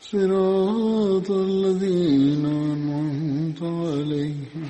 [0.00, 4.68] صراط الذين أنعمت عليهم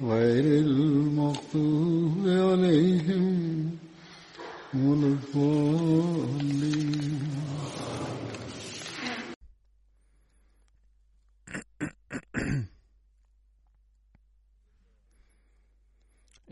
[0.00, 3.76] غير المغضوب عليهم
[4.74, 6.50] ولا الضالين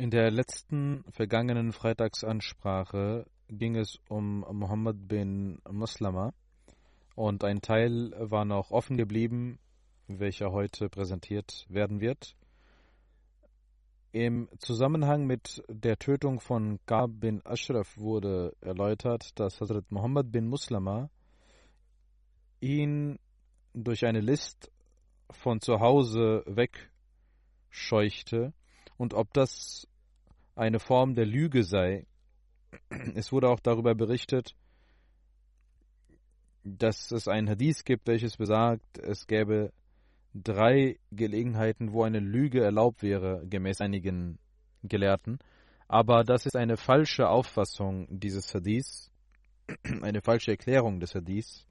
[0.00, 6.33] In der letzten vergangenen Freitagsansprache ging es um Mohammed bin Muslama
[7.15, 9.59] und ein Teil war noch offen geblieben,
[10.07, 12.35] welcher heute präsentiert werden wird.
[14.11, 20.47] Im Zusammenhang mit der Tötung von Gab bin Ashraf wurde erläutert, dass Hazrat Muhammad bin
[20.47, 21.09] Muslama
[22.61, 23.17] ihn
[23.73, 24.71] durch eine List
[25.31, 28.53] von zu Hause wegscheuchte
[28.97, 29.87] und ob das
[30.55, 32.05] eine Form der Lüge sei.
[33.15, 34.55] Es wurde auch darüber berichtet,
[36.63, 39.73] dass es ein Hadith gibt, welches besagt, es gäbe
[40.33, 44.39] drei Gelegenheiten, wo eine Lüge erlaubt wäre, gemäß einigen
[44.83, 45.39] Gelehrten.
[45.87, 49.11] Aber das ist eine falsche Auffassung dieses Hadiths,
[50.01, 51.67] eine falsche Erklärung des Hadiths,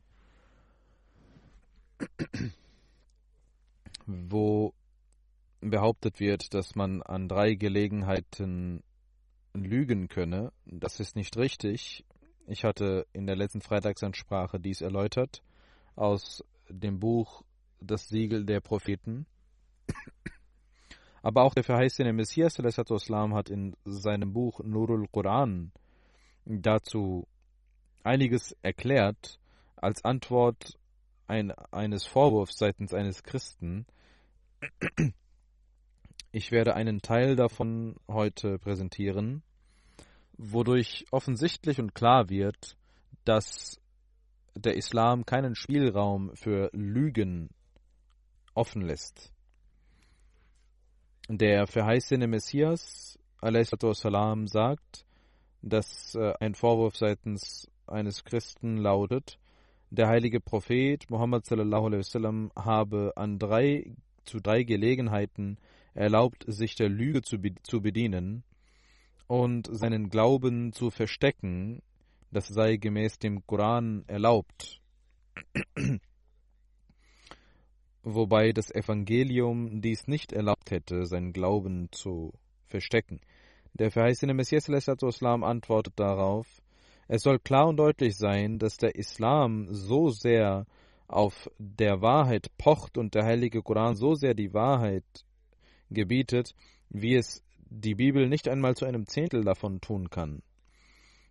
[4.06, 4.74] wo
[5.60, 8.82] behauptet wird, dass man an drei Gelegenheiten
[9.54, 10.52] lügen könne.
[10.66, 12.04] Das ist nicht richtig.
[12.46, 15.42] Ich hatte in der letzten Freitagsansprache dies erläutert
[15.94, 17.42] aus dem Buch
[17.80, 19.26] Das Siegel der Propheten.
[21.22, 25.70] Aber auch der verheißene Messias Islam hat in seinem Buch Nurul Quran
[26.44, 27.28] dazu
[28.02, 29.38] einiges erklärt
[29.76, 30.78] als Antwort
[31.28, 33.86] ein, eines Vorwurfs seitens eines Christen.
[36.34, 39.42] Ich werde einen Teil davon heute präsentieren,
[40.38, 42.78] wodurch offensichtlich und klar wird,
[43.26, 43.78] dass
[44.54, 47.50] der Islam keinen Spielraum für Lügen
[48.54, 49.30] offen lässt.
[51.28, 55.04] Der verheißene Messias salam sagt,
[55.60, 59.38] dass äh, ein Vorwurf seitens eines Christen lautet,
[59.90, 63.94] der heilige Prophet Muhammad sallam habe an drei
[64.24, 65.58] zu drei Gelegenheiten
[65.94, 68.44] erlaubt, sich der Lüge zu, zu bedienen
[69.26, 71.82] und seinen Glauben zu verstecken,
[72.30, 74.80] das sei gemäß dem Koran erlaubt.
[78.02, 82.32] Wobei das Evangelium dies nicht erlaubt hätte, seinen Glauben zu
[82.66, 83.20] verstecken.
[83.74, 86.46] Der verheißene Messias Islam antwortet darauf,
[87.08, 90.66] es soll klar und deutlich sein, dass der Islam so sehr
[91.06, 95.04] auf der Wahrheit pocht und der heilige Koran so sehr die Wahrheit
[95.92, 96.54] gebietet,
[96.88, 100.42] wie es die Bibel nicht einmal zu einem Zehntel davon tun kann.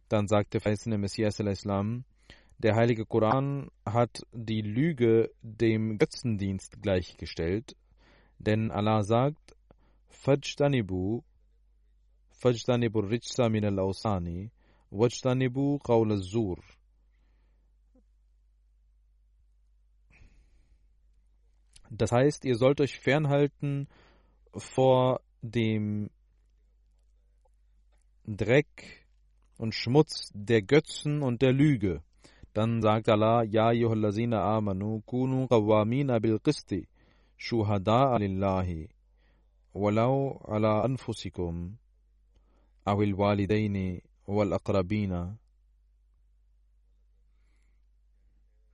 [0.10, 2.04] Dann sagte verheißene Messias al-Islam,
[2.58, 7.76] der heilige Koran hat die Lüge dem Götzendienst gleichgestellt,
[8.38, 9.56] denn Allah sagt,
[10.10, 11.24] Fajtanibu,
[12.32, 14.52] Fajtanibu Rijsa min al-Awsani,
[14.92, 16.60] Wajtanibu Qawl al-Zur.
[21.90, 23.88] Das heißt, ihr sollt euch fernhalten
[24.56, 26.10] vor dem
[28.26, 29.08] Dreck
[29.58, 32.02] und Schmutz der Götzen und der Lüge.
[32.54, 36.88] Dann sagt Allah, Ja yuhallazina amanu kunu qawwamina bil qisti
[37.38, 38.90] shuhada'a lillahi
[39.74, 41.78] walau ala anfusikum
[42.86, 45.38] awil walidaini wal aqrabina.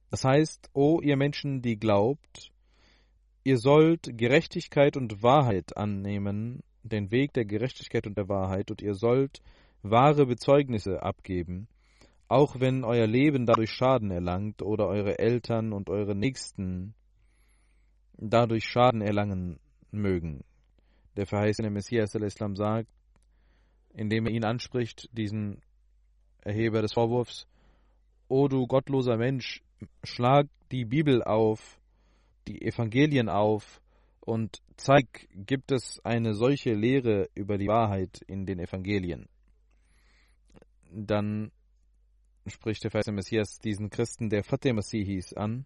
[0.09, 2.51] Das heißt, o ihr Menschen, die glaubt,
[3.47, 8.93] ihr sollt Gerechtigkeit und Wahrheit annehmen, den Weg der Gerechtigkeit und der Wahrheit, und ihr
[8.93, 9.41] sollt
[9.83, 11.69] wahre Bezeugnisse abgeben,
[12.27, 16.93] auch wenn euer Leben dadurch Schaden erlangt oder eure Eltern und eure Nächsten
[18.17, 19.61] dadurch Schaden erlangen
[19.91, 20.43] mögen.
[21.15, 22.89] Der verheißene Messias al-Islam sagt,
[23.93, 25.61] indem er ihn anspricht, diesen
[26.41, 27.47] Erheber des Vorwurfs,
[28.27, 29.63] O du gottloser Mensch,
[30.03, 31.79] schlag die Bibel auf,
[32.47, 33.81] die Evangelien auf
[34.21, 39.27] und zeig, gibt es eine solche Lehre über die Wahrheit in den Evangelien.
[40.91, 41.51] Dann
[42.45, 45.65] spricht der verheißene Messias diesen Christen, der Fateh hieß, an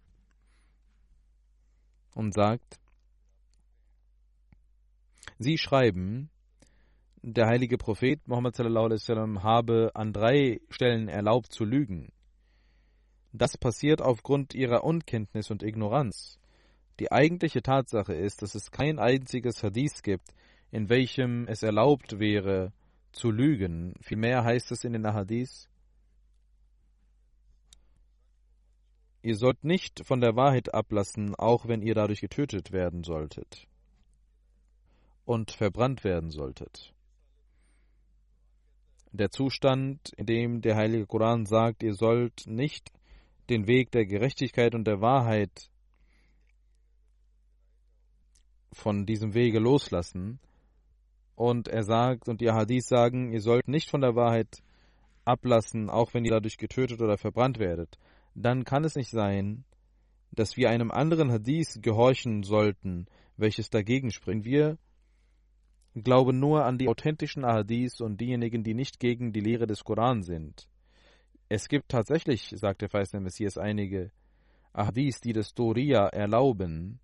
[2.14, 2.78] und sagt,
[5.38, 6.30] Sie schreiben,
[7.22, 12.12] der heilige Prophet Muhammad sallam, habe an drei Stellen erlaubt zu lügen.
[13.32, 16.38] Das passiert aufgrund ihrer Unkenntnis und Ignoranz.
[17.00, 20.34] Die eigentliche Tatsache ist, dass es kein einziges Hadith gibt,
[20.70, 22.72] in welchem es erlaubt wäre,
[23.12, 23.94] zu lügen.
[24.00, 25.68] Vielmehr heißt es in den Hadith,
[29.24, 33.68] Ihr sollt nicht von der Wahrheit ablassen, auch wenn ihr dadurch getötet werden solltet
[35.24, 36.92] und verbrannt werden solltet.
[39.12, 42.90] Der Zustand, in dem der heilige Koran sagt, ihr sollt nicht
[43.48, 45.70] den Weg der Gerechtigkeit und der Wahrheit
[48.72, 50.40] von diesem Wege loslassen.
[51.34, 54.62] Und er sagt, und die Hadith sagen, ihr sollt nicht von der Wahrheit
[55.24, 57.98] ablassen, auch wenn ihr dadurch getötet oder verbrannt werdet
[58.34, 59.64] dann kann es nicht sein,
[60.30, 64.44] dass wir einem anderen Hadith gehorchen sollten, welches dagegen spricht.
[64.44, 64.78] Wir
[65.94, 70.22] glauben nur an die authentischen Hadiths und diejenigen, die nicht gegen die Lehre des Koran
[70.22, 70.66] sind.
[71.48, 74.10] Es gibt tatsächlich, sagt der verheißene Messias, einige
[74.72, 76.98] Hadiths, die das Doria erlauben,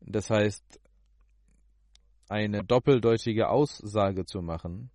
[0.00, 0.80] das heißt,
[2.28, 4.90] eine doppeldeutige Aussage zu machen.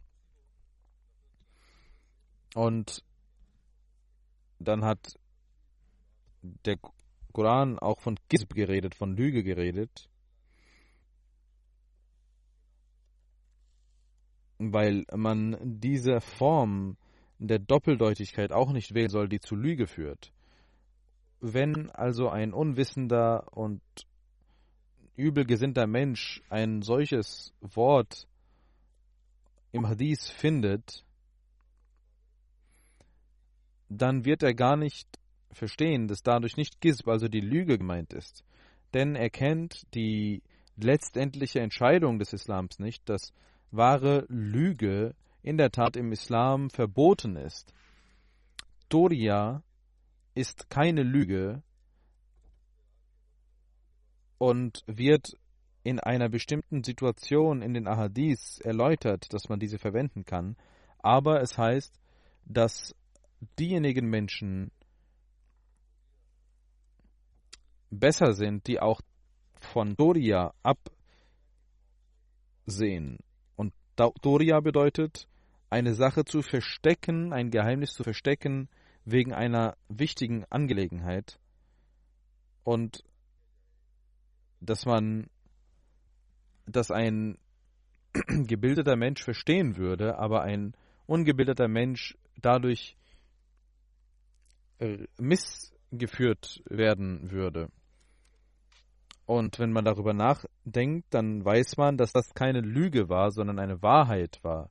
[2.53, 3.03] Und
[4.59, 5.17] dann hat
[6.41, 6.77] der
[7.31, 10.09] Koran auch von Gizb geredet, von Lüge geredet,
[14.57, 16.97] weil man diese Form
[17.39, 20.31] der Doppeldeutigkeit auch nicht wählen soll, die zu Lüge führt.
[21.39, 23.81] Wenn also ein unwissender und
[25.21, 28.27] übelgesinnter Mensch ein solches Wort
[29.71, 31.05] im Hadith findet,
[33.89, 35.07] dann wird er gar nicht
[35.51, 38.43] verstehen, dass dadurch nicht Gizb, also die Lüge gemeint ist.
[38.93, 40.43] Denn er kennt die
[40.77, 43.33] letztendliche Entscheidung des Islams nicht, dass
[43.71, 47.73] wahre Lüge in der Tat im Islam verboten ist.
[48.89, 49.63] Doria
[50.35, 51.63] ist keine Lüge
[54.41, 55.37] und wird
[55.83, 60.57] in einer bestimmten Situation in den Ahadiths erläutert, dass man diese verwenden kann,
[60.97, 61.93] aber es heißt,
[62.45, 62.95] dass
[63.59, 64.71] diejenigen Menschen,
[67.91, 69.01] besser sind, die auch
[69.53, 70.55] von Doria
[72.65, 73.19] absehen.
[73.55, 75.27] Und Doria bedeutet,
[75.69, 78.69] eine Sache zu verstecken, ein Geheimnis zu verstecken
[79.05, 81.37] wegen einer wichtigen Angelegenheit.
[82.63, 83.03] Und
[84.61, 85.27] dass man,
[86.65, 87.37] dass ein
[88.27, 90.73] gebildeter Mensch verstehen würde, aber ein
[91.07, 92.95] ungebildeter Mensch dadurch
[94.79, 97.69] äh, missgeführt werden würde.
[99.25, 103.81] Und wenn man darüber nachdenkt, dann weiß man, dass das keine Lüge war, sondern eine
[103.81, 104.69] Wahrheit war,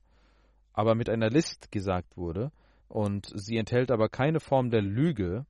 [0.73, 2.51] aber mit einer List gesagt wurde.
[2.87, 5.45] Und sie enthält aber keine Form der Lüge.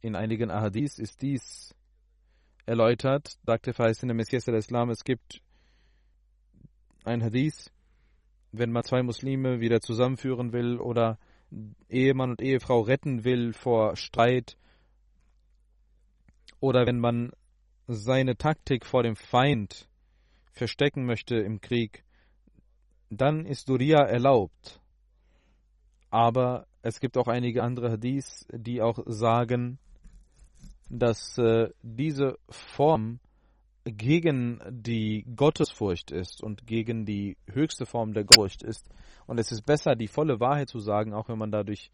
[0.00, 1.74] In einigen Ahadith ist dies
[2.66, 5.40] erläutert, sagt der Messias al-Islam, es gibt
[7.04, 7.70] ein Hadith,
[8.52, 11.18] wenn man zwei Muslime wieder zusammenführen will oder
[11.88, 14.56] Ehemann und Ehefrau retten will vor Streit,
[16.60, 17.32] oder wenn man
[17.88, 19.88] seine Taktik vor dem Feind
[20.52, 22.04] verstecken möchte im Krieg,
[23.10, 24.80] dann ist Duria erlaubt.
[26.10, 29.78] Aber es gibt auch einige andere Hadiths, die auch sagen,
[30.92, 33.18] dass äh, diese Form
[33.84, 38.88] gegen die Gottesfurcht ist und gegen die höchste Form der Gottesfurcht ist.
[39.26, 41.90] Und es ist besser, die volle Wahrheit zu sagen, auch wenn man dadurch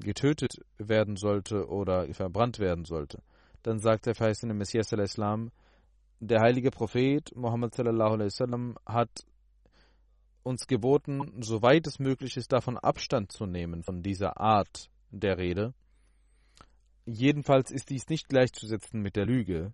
[0.00, 3.22] getötet werden sollte oder verbrannt werden sollte.
[3.62, 5.50] Dann sagt der verheißene Messias al-Islam,
[6.20, 9.26] der heilige Prophet Muhammad sallallahu alaihi wasallam hat
[10.42, 15.72] uns geboten, soweit es möglich ist, davon Abstand zu nehmen, von dieser Art der Rede.
[17.06, 19.72] Jedenfalls ist dies nicht gleichzusetzen mit der Lüge.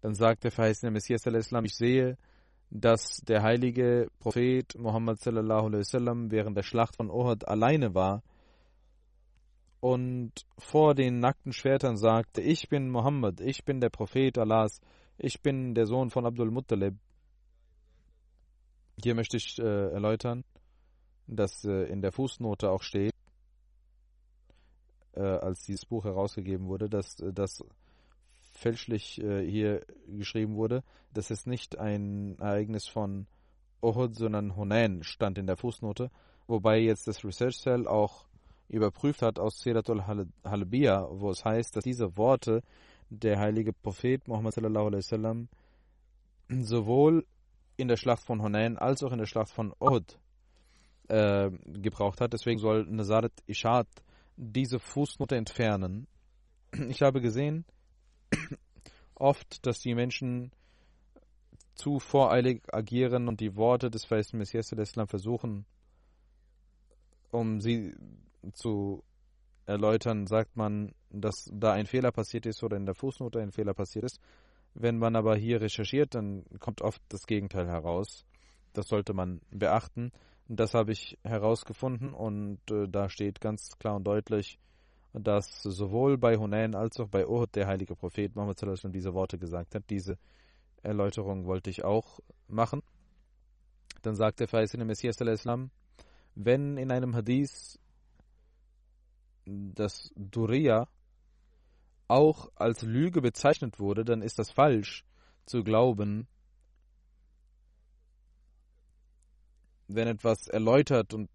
[0.00, 2.18] Dann sagt der verheißene Messias al-Islam, ich sehe,
[2.70, 8.22] dass der heilige Prophet Muhammad sallallahu alaihi wasallam während der Schlacht von Uhud alleine war
[9.84, 14.80] und vor den nackten Schwertern sagte, ich bin Muhammad, ich bin der Prophet Allahs,
[15.18, 16.94] ich bin der Sohn von Abdul Muttalib.
[19.02, 20.42] Hier möchte ich äh, erläutern,
[21.26, 23.12] dass äh, in der Fußnote auch steht,
[25.16, 27.64] äh, als dieses Buch herausgegeben wurde, dass äh, das
[28.52, 30.82] fälschlich äh, hier geschrieben wurde.
[31.12, 33.26] Das ist nicht ein Ereignis von
[33.82, 36.10] Uhud, sondern Hunain stand in der Fußnote,
[36.46, 38.26] wobei jetzt das Research Cell auch
[38.68, 40.04] überprüft hat aus Siratul
[40.44, 42.62] Halbiya, wo es heißt, dass diese Worte
[43.10, 45.48] der heilige Prophet Muhammad sallallahu alaihi wasallam
[46.48, 47.26] sowohl
[47.76, 50.18] in der Schlacht von Hunain als auch in der Schlacht von Uhud
[51.08, 52.32] äh, gebraucht hat.
[52.32, 53.88] Deswegen soll Nazaret Ishat
[54.36, 56.06] diese Fußnote entfernen.
[56.88, 57.64] Ich habe gesehen,
[59.14, 60.50] oft, dass die Menschen
[61.74, 65.66] zu voreilig agieren und die Worte des verheißten Messias Islam versuchen,
[67.30, 67.94] um sie
[68.52, 69.02] zu
[69.66, 73.74] erläutern, sagt man, dass da ein Fehler passiert ist oder in der Fußnote ein Fehler
[73.74, 74.20] passiert ist.
[74.74, 78.24] Wenn man aber hier recherchiert, dann kommt oft das Gegenteil heraus.
[78.72, 80.10] Das sollte man beachten.
[80.48, 84.58] Das habe ich herausgefunden und äh, da steht ganz klar und deutlich,
[85.14, 88.60] dass sowohl bei Hunain als auch bei Uhud der heilige Prophet Muhammad
[88.94, 89.84] diese Worte gesagt hat.
[89.88, 90.18] Diese
[90.82, 92.82] Erläuterung wollte ich auch machen.
[94.02, 95.70] Dann sagt der verheißene Messias Islam,
[96.34, 97.78] wenn in einem Hadith
[99.46, 100.88] das Duriya
[102.08, 105.04] auch als Lüge bezeichnet wurde, dann ist das falsch
[105.46, 106.26] zu glauben,
[109.94, 111.30] wenn etwas erläutert und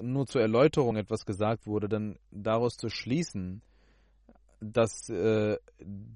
[0.00, 3.62] nur zur Erläuterung etwas gesagt wurde, dann daraus zu schließen,
[4.60, 5.58] dass äh,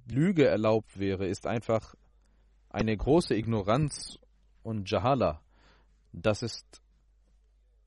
[0.09, 1.95] Lüge erlaubt wäre, ist einfach
[2.71, 4.19] eine große Ignoranz
[4.63, 5.41] und Jahala.
[6.13, 6.81] Das ist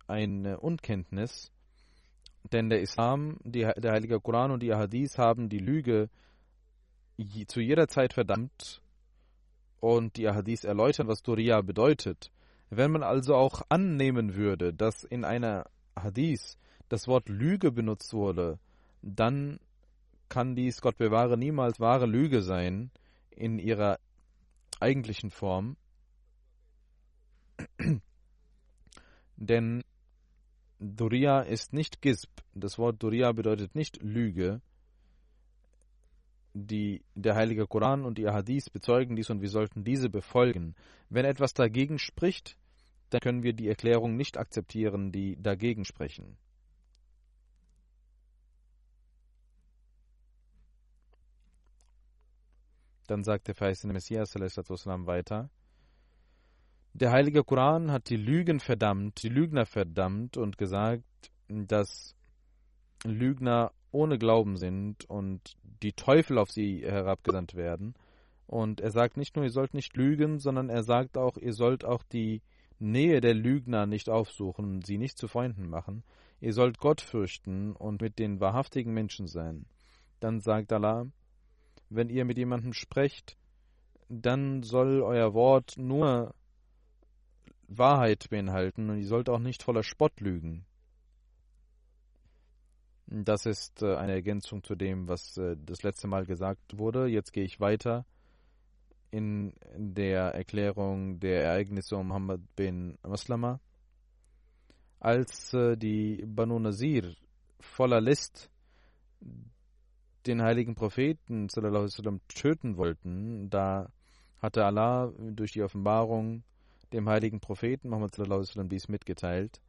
[0.07, 1.51] eine Unkenntnis,
[2.51, 6.09] denn der Islam, die, der Heilige Koran und die Hadith haben die Lüge
[7.47, 8.81] zu jeder Zeit verdammt
[9.79, 12.31] und die Hadith erläutern, was Duriya bedeutet.
[12.69, 16.57] Wenn man also auch annehmen würde, dass in einer Hadith
[16.87, 18.59] das Wort Lüge benutzt wurde,
[19.01, 19.59] dann
[20.27, 22.91] kann dies, Gott bewahre, niemals wahre Lüge sein
[23.31, 23.99] in ihrer
[24.79, 25.77] eigentlichen Form.
[29.35, 29.83] Denn
[30.79, 32.29] Duria ist nicht Gisb.
[32.53, 34.61] Das Wort Duria bedeutet nicht Lüge.
[36.53, 40.75] Die, der Heilige Koran und die Hadith bezeugen dies und wir sollten diese befolgen.
[41.09, 42.57] Wenn etwas dagegen spricht,
[43.09, 46.37] dann können wir die Erklärung nicht akzeptieren, die dagegen sprechen.
[53.07, 55.49] Dann sagt der verheißene Messias weiter,
[56.93, 61.03] der heilige Koran hat die Lügen verdammt, die Lügner verdammt und gesagt,
[61.47, 62.15] dass
[63.03, 67.95] Lügner ohne Glauben sind und die Teufel auf sie herabgesandt werden.
[68.45, 71.85] Und er sagt nicht nur, ihr sollt nicht lügen, sondern er sagt auch, ihr sollt
[71.85, 72.41] auch die
[72.79, 76.03] Nähe der Lügner nicht aufsuchen, sie nicht zu Freunden machen.
[76.39, 79.65] Ihr sollt Gott fürchten und mit den wahrhaftigen Menschen sein.
[80.19, 81.07] Dann sagt Allah,
[81.89, 83.37] wenn ihr mit jemandem sprecht,
[84.07, 86.33] dann soll euer Wort nur
[87.67, 90.65] Wahrheit beinhalten und ihr sollt auch nicht voller Spott lügen.
[93.07, 97.07] Das ist äh, eine Ergänzung zu dem, was äh, das letzte Mal gesagt wurde.
[97.07, 98.05] Jetzt gehe ich weiter
[99.11, 103.59] in der Erklärung der Ereignisse um Muhammad bin Maslama,
[104.99, 107.15] als äh, die Banu Nazir
[107.59, 108.49] voller List
[110.25, 113.89] den heiligen Propheten sallam, töten wollten, da
[114.41, 116.43] hatte Allah durch die Offenbarung
[116.93, 119.61] dem heiligen Propheten Muhammad sallam, dies mitgeteilt.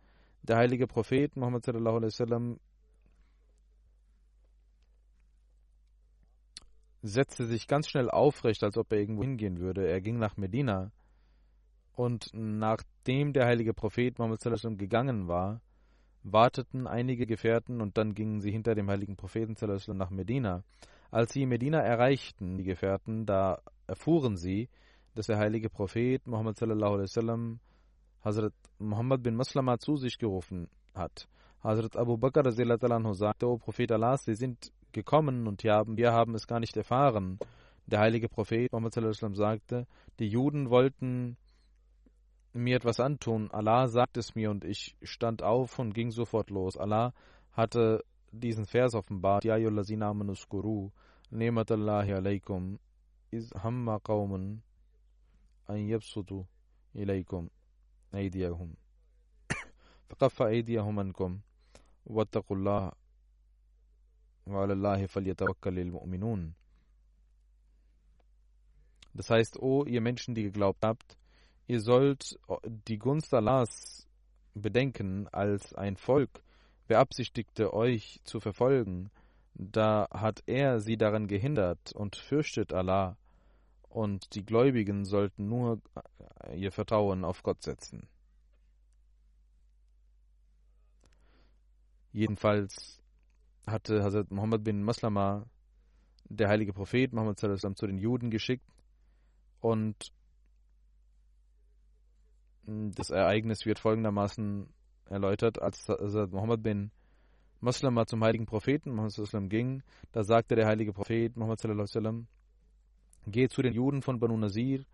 [0.42, 2.58] Der heilige Prophet Muhammad sallam,
[7.02, 9.86] setzte sich ganz schnell aufrecht, als ob er irgendwo hingehen würde.
[9.86, 10.92] Er ging nach Medina.
[11.94, 14.40] Und nachdem der heilige Prophet Muhammad
[14.78, 15.60] gegangen war,
[16.22, 19.56] warteten einige Gefährten und dann gingen sie hinter dem heiligen Propheten
[19.96, 20.64] nach Medina.
[21.10, 24.68] Als sie Medina erreichten, die Gefährten, da erfuhren sie,
[25.14, 26.58] dass der heilige Prophet Muhammad
[28.22, 31.26] Hazrat Muhammad bin Maslama zu sich gerufen hat.
[31.62, 36.47] Hazrat Abu Bakr sagte, O Prophet Allah, Sie sind gekommen und haben, wir haben es
[36.47, 37.39] gar nicht erfahren.
[37.85, 38.93] Der heilige Prophet Muhammad
[39.35, 39.87] sagte,
[40.19, 41.37] die Juden wollten
[42.53, 43.51] mir etwas antun.
[43.51, 46.77] Allah sagt es mir und ich stand auf und ging sofort los.
[46.77, 47.13] Allah
[47.51, 49.43] hatte diesen Vers offenbart.
[49.43, 50.91] Ya yullazina amanuskuru
[51.29, 52.79] ni'matallahi alaykum
[53.31, 54.61] iz hamma qawmun
[55.67, 56.45] an yabsutu
[56.93, 57.49] ilaykum
[58.11, 58.77] aydiyahum
[60.09, 61.39] فقف أيديهم عنكم
[62.05, 62.91] واتقوا الله
[64.49, 66.53] وعلى الله فليتوكل المؤمنون
[69.13, 71.17] Das heißt, o oh, ihr Menschen, die geglaubt habt,
[71.67, 72.37] ihr sollt
[72.89, 74.09] die Gunst Allahs
[74.53, 76.43] bedenken, als ein Volk
[76.87, 79.09] beabsichtigte, euch zu verfolgen,
[79.53, 83.17] da hat er sie daran gehindert und fürchtet Allah,
[83.87, 85.79] und die Gläubigen sollten nur
[86.53, 88.09] ihr Vertrauen auf Gott setzen.
[92.11, 92.98] Jedenfalls
[93.66, 95.46] hatte Hazrat Muhammad bin Maslama,
[96.24, 98.66] der heilige Prophet Muhammad zu den Juden geschickt.
[99.60, 100.12] Und
[102.66, 104.68] das Ereignis wird folgendermaßen
[105.06, 106.90] erläutert, als Hazrat Muhammad bin
[107.60, 111.60] Maslama zum heiligen Propheten Muhammad ging, da sagte der heilige Prophet Muhammad
[113.26, 114.84] geh zu den Juden von Banu Nazir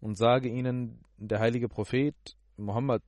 [0.00, 2.16] und sage ihnen, der heilige Prophet
[2.56, 3.02] Muhammad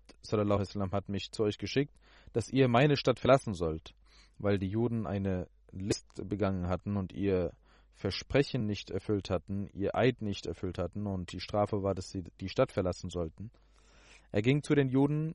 [0.92, 1.92] hat mich zu euch geschickt,
[2.32, 3.94] dass ihr meine Stadt verlassen sollt,
[4.40, 7.52] weil die Juden eine List begangen hatten und ihr
[7.94, 12.24] Versprechen nicht erfüllt hatten, ihr Eid nicht erfüllt hatten und die Strafe war, dass sie
[12.40, 13.50] die Stadt verlassen sollten.
[14.32, 15.34] Er ging zu den Juden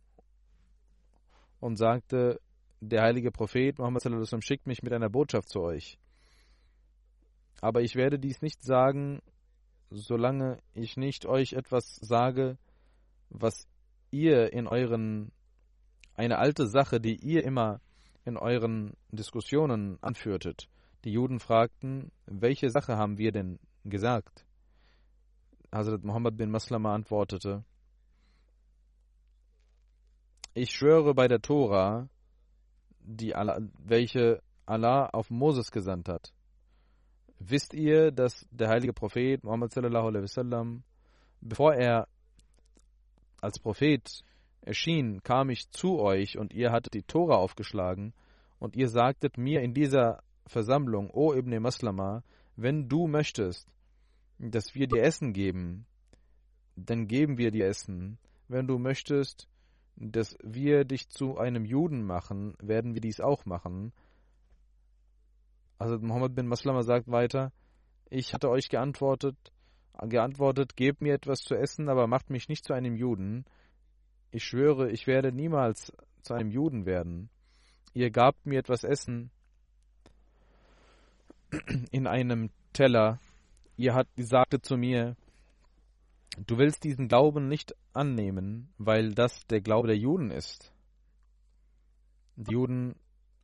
[1.60, 2.42] und sagte,
[2.82, 4.04] der heilige Prophet Muhammad
[4.44, 6.00] schickt mich mit einer Botschaft zu euch.
[7.62, 9.22] Aber ich werde dies nicht sagen,
[9.92, 12.58] solange ich nicht euch etwas sage,
[13.30, 13.68] was
[14.12, 15.32] ihr in euren
[16.16, 17.82] eine alte Sache, die ihr immer
[18.26, 20.68] in euren Diskussionen anführtet.
[21.04, 24.46] Die Juden fragten, welche Sache haben wir denn gesagt?
[25.72, 27.64] Hazrat Muhammad bin Maslama antwortete,
[30.56, 32.10] ich schwöre bei der Tora,
[33.02, 36.34] die Allah, welche Allah auf Moses gesandt hat.
[37.40, 40.84] Wisst ihr, dass der heilige Prophet Muhammad sallallahu alaihi wasallam,
[41.42, 42.08] bevor er
[43.42, 44.24] als Prophet
[44.62, 48.14] erschien, kam ich zu euch und ihr hattet die Tora aufgeschlagen
[48.60, 52.24] und ihr sagtet mir in dieser Versammlung, O Ibn Maslama,
[52.56, 53.68] wenn du möchtest,
[54.38, 55.86] dass wir dir Essen geben,
[56.76, 58.18] dann geben wir dir Essen.
[58.48, 59.48] Wenn du möchtest,
[59.96, 63.94] dass wir dich zu einem Juden machen, werden wir dies auch machen.
[65.78, 67.52] Also Muhammad bin Maslama sagt weiter,
[68.10, 69.36] ich hatte euch geantwortet,
[70.02, 73.46] geantwortet, gebt mir etwas zu essen, aber macht mich nicht zu einem Juden.
[74.32, 75.92] Ich schwöre, ich werde niemals
[76.22, 77.30] zu einem Juden werden.
[77.96, 79.32] Ihr gabt mir etwas Essen
[81.92, 83.20] in einem Teller.
[83.78, 85.16] Ihr hat, sagte zu mir,
[86.46, 90.74] du willst diesen Glauben nicht annehmen, weil das der Glaube der Juden ist.
[92.36, 92.96] Die Juden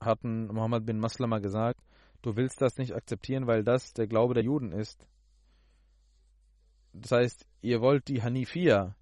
[0.02, 1.80] hatten Muhammad bin Maslama gesagt,
[2.22, 5.08] du willst das nicht akzeptieren, weil das der Glaube der Juden ist.
[6.92, 8.98] Das heißt, ihr wollt die Hanifia,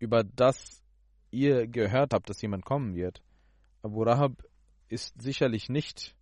[0.00, 0.82] über das
[1.30, 3.22] ihr gehört habt, dass jemand kommen wird.
[3.82, 4.42] Abu Rahab
[4.88, 6.16] ist sicherlich nicht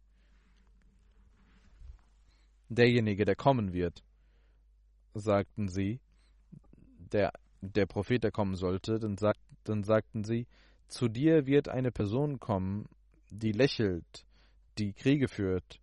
[2.68, 4.02] derjenige, der kommen wird,
[5.14, 6.00] sagten sie,
[7.12, 8.98] der, der Prophet, der kommen sollte.
[8.98, 10.46] Dann, sagt, dann sagten sie,
[10.88, 12.86] zu dir wird eine Person kommen,
[13.30, 14.26] die lächelt,
[14.78, 15.80] die Kriege führt.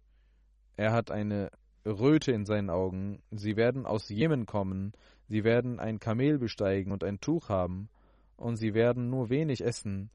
[0.75, 1.49] Er hat eine
[1.85, 3.21] Röte in seinen Augen.
[3.31, 4.93] Sie werden aus Jemen kommen.
[5.27, 7.89] Sie werden ein Kamel besteigen und ein Tuch haben.
[8.37, 10.09] Und sie werden nur wenig essen.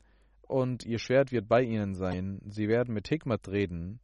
[0.49, 2.41] Und ihr Schwert wird bei ihnen sein.
[2.49, 4.01] Sie werden mit Hikmat reden.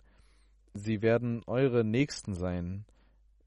[0.74, 2.84] Sie werden eure Nächsten sein.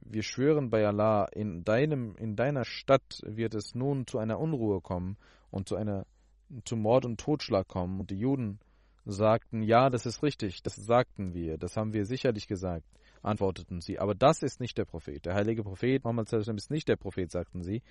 [0.02, 4.82] Wir schwören bei Allah, in deinem, in deiner Stadt wird es nun zu einer Unruhe
[4.82, 5.18] kommen
[5.52, 6.06] und zu einer,
[6.66, 8.00] zu Mord und Totschlag kommen.
[8.00, 8.60] Und die Juden
[9.06, 12.86] sagten, ja, das ist richtig, das sagten wir, das haben wir sicherlich gesagt
[13.22, 14.00] antworteten sie.
[14.00, 15.26] Aber das ist nicht der Prophet.
[15.26, 17.82] Der heilige Prophet Muhammad ist nicht der Prophet, sagten sie,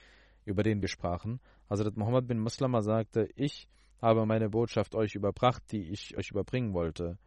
[0.44, 1.40] über den wir sprachen.
[1.68, 3.68] Hazrat Muhammad bin Muslima sagte, ich
[4.00, 7.18] habe meine Botschaft euch überbracht, die ich euch überbringen wollte.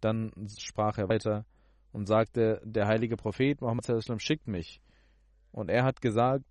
[0.00, 1.44] Dann sprach er weiter
[1.92, 3.86] und sagte, der heilige Prophet Muhammad
[4.18, 4.80] schickt mich.
[5.52, 6.44] Und er hat gesagt,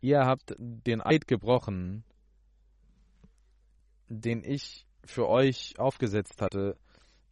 [0.00, 2.04] ihr habt den Eid gebrochen,
[4.08, 6.76] den ich für euch aufgesetzt hatte,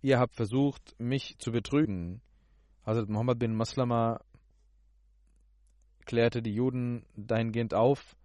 [0.03, 2.23] ihr habt versucht, mich zu betrügen.
[2.85, 4.21] Hazrat Muhammad bin Maslama
[6.05, 8.17] klärte die Juden dahingehend auf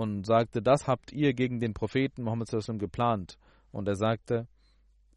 [0.00, 3.36] und sagte, das habt ihr gegen den Propheten Muhammad geplant
[3.70, 4.48] Und er sagte,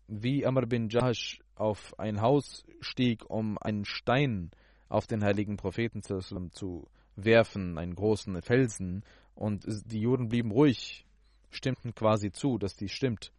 [0.10, 4.52] wie Amr bin Jahash auf ein Haus stieg, um einen Stein
[4.90, 11.06] auf den heiligen Propheten zu werfen, einen großen Felsen, und die Juden blieben ruhig,
[11.50, 13.32] stimmten quasi zu, dass dies stimmt.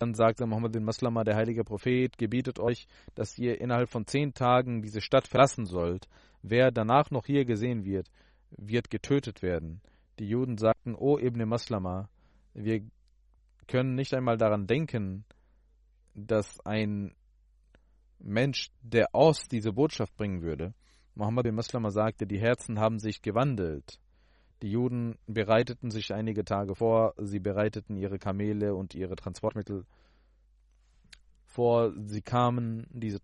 [0.00, 4.34] Dann sagte Muhammad bin Maslama, der heilige Prophet, gebietet euch, dass ihr innerhalb von zehn
[4.34, 6.08] Tagen diese Stadt verlassen sollt.
[6.42, 8.10] Wer danach noch hier gesehen wird,
[8.50, 9.80] wird getötet werden.
[10.22, 12.08] Die Juden sagten, O Ibn Maslama,
[12.54, 12.88] wir
[13.66, 15.24] können nicht einmal daran denken,
[16.14, 17.16] dass ein
[18.20, 20.74] Mensch, der aus diese Botschaft bringen würde.
[21.16, 23.98] Muhammad bin Maslama sagte, die Herzen haben sich gewandelt.
[24.62, 29.84] Die Juden bereiteten sich einige Tage vor, sie bereiteten ihre Kamele und ihre Transportmittel
[31.46, 31.92] vor.
[32.06, 33.18] Sie kamen, diese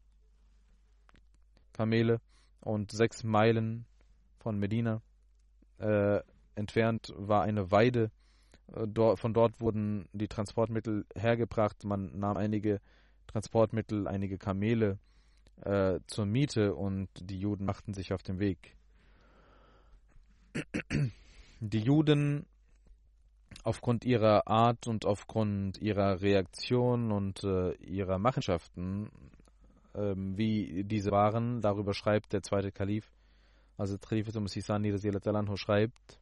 [1.75, 2.21] Kamele,
[2.61, 3.87] und sechs Meilen
[4.41, 5.01] von Medina
[5.79, 6.23] äh,
[6.59, 8.11] entfernt war eine Weide.
[8.73, 11.85] Äh, von dort wurden die Transportmittel hergebracht.
[11.85, 12.81] Man nahm einige
[13.27, 14.99] Transportmittel, einige Kamele
[15.63, 18.77] äh, zur Miete und die Juden machten sich auf den Weg.
[21.61, 22.47] Die Juden
[23.65, 29.11] aufgrund ihrer Art und aufgrund ihrer Reaktion und äh, ihrer Machenschaften,
[29.95, 33.11] äh, wie diese waren, darüber schreibt der zweite Kalif,
[33.77, 34.93] also Khalifat Sisani
[35.57, 36.21] schreibt,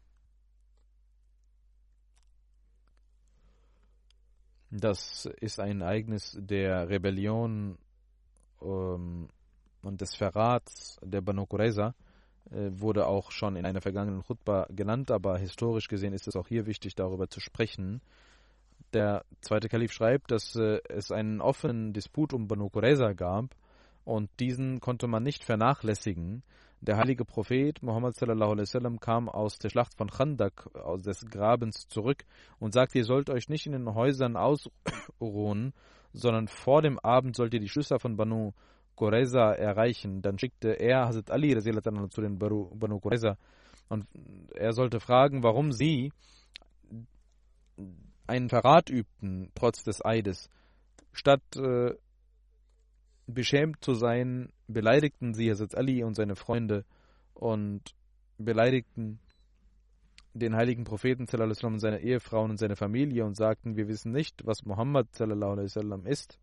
[4.81, 7.79] das ist ein Ereignis der Rebellion
[8.63, 9.29] ähm,
[9.83, 11.95] und des Verrats der Banu Qurayza,
[12.51, 16.49] äh, wurde auch schon in einer vergangenen Khutbah genannt, aber historisch gesehen ist es auch
[16.49, 18.01] hier wichtig, darüber zu sprechen.
[18.93, 23.55] Der zweite Kalif schreibt, dass äh, es einen offenen Disput um Banu Qurayza gab
[24.05, 26.43] und diesen konnte man nicht vernachlässigen.
[26.81, 32.25] Der heilige Prophet Muhammad sallam, kam aus der Schlacht von Khandak, aus des Grabens zurück
[32.59, 35.73] und sagte, ihr sollt euch nicht in den Häusern ausruhen,
[36.13, 38.53] sondern vor dem Abend sollt ihr die Schlüssel von Banu
[38.95, 40.23] Qurayza erreichen.
[40.23, 41.57] Dann schickte er Hazrat Ali
[42.11, 43.37] zu den Banu Qurayza
[43.89, 44.07] und
[44.55, 46.13] er sollte fragen, warum sie
[48.27, 50.51] einen Verrat übten, trotz des Eides.
[51.13, 51.95] Statt äh,
[53.27, 56.85] beschämt zu sein, beleidigten sie Hazrat Ali und seine Freunde
[57.35, 57.83] und
[58.39, 59.19] beleidigten
[60.35, 64.65] den heiligen Propheten und seine Ehefrauen und seine Familie und sagten, wir wissen nicht, was
[64.65, 65.09] Muhammad
[66.05, 66.39] ist.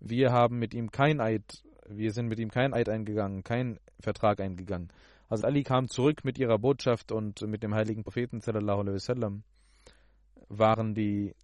[0.00, 4.40] Wir haben mit ihm kein Eid, wir sind mit ihm kein Eid eingegangen, kein Vertrag
[4.40, 4.90] eingegangen.
[5.28, 9.42] Also Ali kam zurück mit ihrer Botschaft und mit dem heiligen Propheten sallam,
[10.48, 11.34] waren die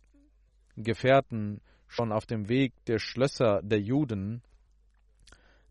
[0.76, 4.42] Gefährten schon auf dem Weg der Schlösser der Juden,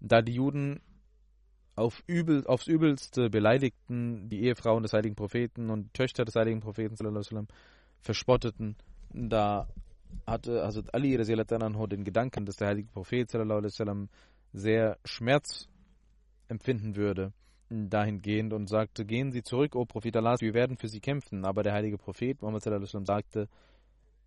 [0.01, 0.81] da die Juden
[1.75, 6.95] auf übel, aufs Übelste beleidigten, die Ehefrauen des heiligen Propheten und Töchter des heiligen Propheten
[6.95, 7.47] sallam,
[8.01, 8.75] verspotteten,
[9.13, 9.67] da
[10.27, 14.09] hatte Hazrat Ali den Gedanken, dass der heilige Prophet sallam,
[14.51, 15.69] sehr Schmerz
[16.49, 17.31] empfinden würde
[17.71, 21.45] dahingehend und sagte, gehen Sie zurück, O Prophet Allah, wir werden für Sie kämpfen.
[21.45, 23.47] Aber der heilige Prophet Muhammad sallam, sagte,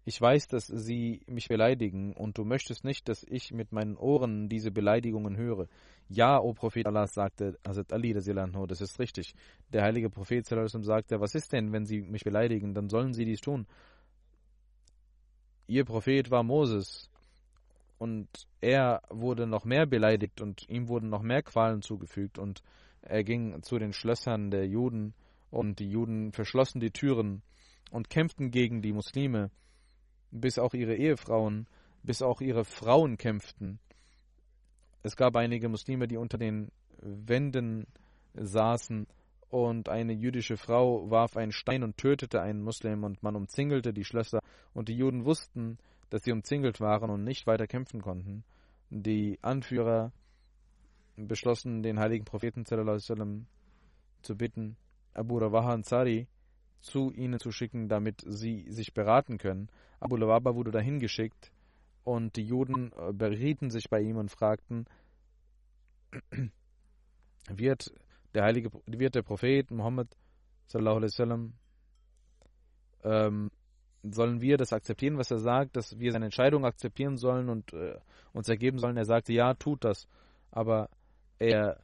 [0.07, 4.49] ich weiß, dass Sie mich beleidigen und du möchtest nicht, dass ich mit meinen Ohren
[4.51, 5.67] diese Beleidigungen höre.
[6.09, 9.35] Ja, O Prophet Allah, sagte Hazrat Ali, das ist richtig.
[9.73, 13.41] Der heilige Prophet sagte, was ist denn, wenn Sie mich beleidigen, dann sollen Sie dies
[13.41, 13.67] tun.
[15.67, 17.09] Ihr Prophet war Moses
[17.97, 18.29] und
[18.61, 22.63] er wurde noch mehr beleidigt und ihm wurden noch mehr Qualen zugefügt und
[23.01, 25.15] er ging zu den Schlössern der Juden
[25.51, 27.43] und die Juden verschlossen die Türen
[27.91, 29.51] und kämpften gegen die Muslime,
[30.35, 31.67] bis auch ihre Ehefrauen,
[32.03, 33.79] bis auch ihre Frauen kämpften.
[35.03, 36.71] Es gab einige Muslime, die unter den
[37.01, 37.87] Wänden
[38.35, 39.07] saßen
[39.49, 44.05] und eine jüdische Frau warf einen Stein und tötete einen Muslim und man umzingelte die
[44.05, 44.41] Schlösser
[44.73, 45.79] und die Juden wussten,
[46.11, 48.45] dass sie umzingelt waren und nicht weiter kämpfen konnten.
[48.91, 50.13] Die Anführer
[51.17, 53.47] beschlossen, den heiligen Propheten sallam,
[54.23, 54.77] zu bitten,
[55.13, 56.27] Abu Rawaha Ansari
[56.81, 59.69] zu ihnen zu schicken, damit sie sich beraten können.
[60.05, 61.51] Abu Lawaba wurde dahin geschickt
[62.05, 64.85] und die Juden äh, berieten sich bei ihm und fragten,
[67.49, 67.91] wird
[68.35, 71.55] der heilige, wird der Prophet wasallam
[73.03, 73.51] ähm,
[74.03, 77.99] sollen wir das akzeptieren, was er sagt, dass wir seine Entscheidung akzeptieren sollen und äh,
[78.35, 78.99] uns ergeben sollen.
[78.99, 80.07] Er sagte, ja, tut das.
[80.51, 80.91] Aber
[81.39, 81.81] er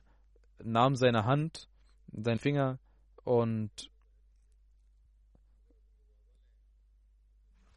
[0.63, 1.69] nahm seine Hand,
[2.13, 2.79] seinen Finger
[3.25, 3.90] und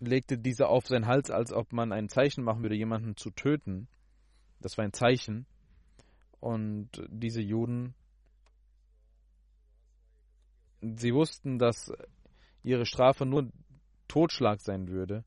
[0.08, 3.88] legte diese auf seinen Hals, als ob man ein Zeichen machen würde, jemanden zu töten.
[4.60, 5.46] Das war ein Zeichen.
[6.40, 7.96] Und diese Juden
[10.84, 11.92] sie wussten, dass
[12.62, 13.52] ihre Strafe nur
[14.08, 15.24] Totschlag sein würde.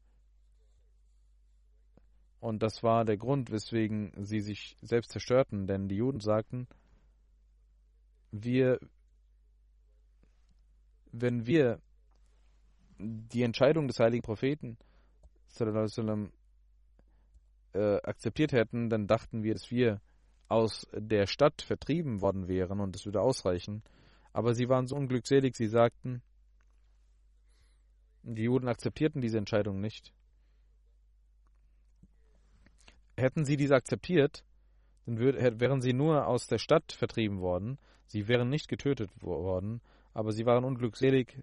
[2.41, 6.69] Und das war der Grund, weswegen sie sich selbst zerstörten, denn die Juden sagten,
[8.31, 8.79] wir,
[11.12, 11.81] wenn wir
[12.99, 14.79] die Entscheidung des heiligen Propheten
[15.49, 16.33] sallam,
[17.73, 20.01] äh, akzeptiert hätten, dann dachten wir, dass wir
[20.49, 23.83] aus der Stadt vertrieben worden wären und es würde ausreichen.
[24.33, 26.23] Aber sie waren so unglückselig, sie sagten,
[28.23, 30.13] die Juden akzeptierten diese Entscheidung nicht.
[33.17, 34.45] Hätten sie diese akzeptiert,
[35.07, 39.81] dann wären sie nur aus der Stadt vertrieben worden, sie wären nicht getötet worden,
[40.13, 41.43] aber sie waren unglückselig.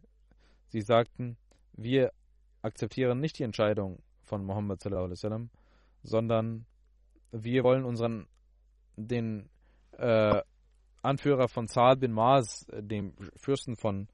[0.68, 1.38] Sie sagten,
[1.74, 2.12] wir
[2.62, 5.50] akzeptieren nicht die Entscheidung von sallam,
[6.02, 6.66] sondern
[7.32, 8.28] wir wollen unseren
[8.96, 9.50] den
[9.98, 10.42] äh,
[11.02, 14.08] Anführer von Saad bin Maas, dem Fürsten von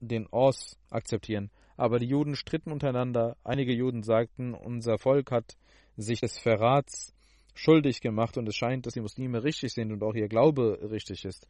[0.00, 1.50] den Aus, akzeptieren.
[1.76, 3.36] Aber die Juden stritten untereinander.
[3.44, 5.56] Einige Juden sagten, unser Volk hat
[5.96, 7.14] sich des Verrats
[7.54, 11.24] schuldig gemacht und es scheint, dass die Muslime richtig sind und auch ihr Glaube richtig
[11.24, 11.46] ist.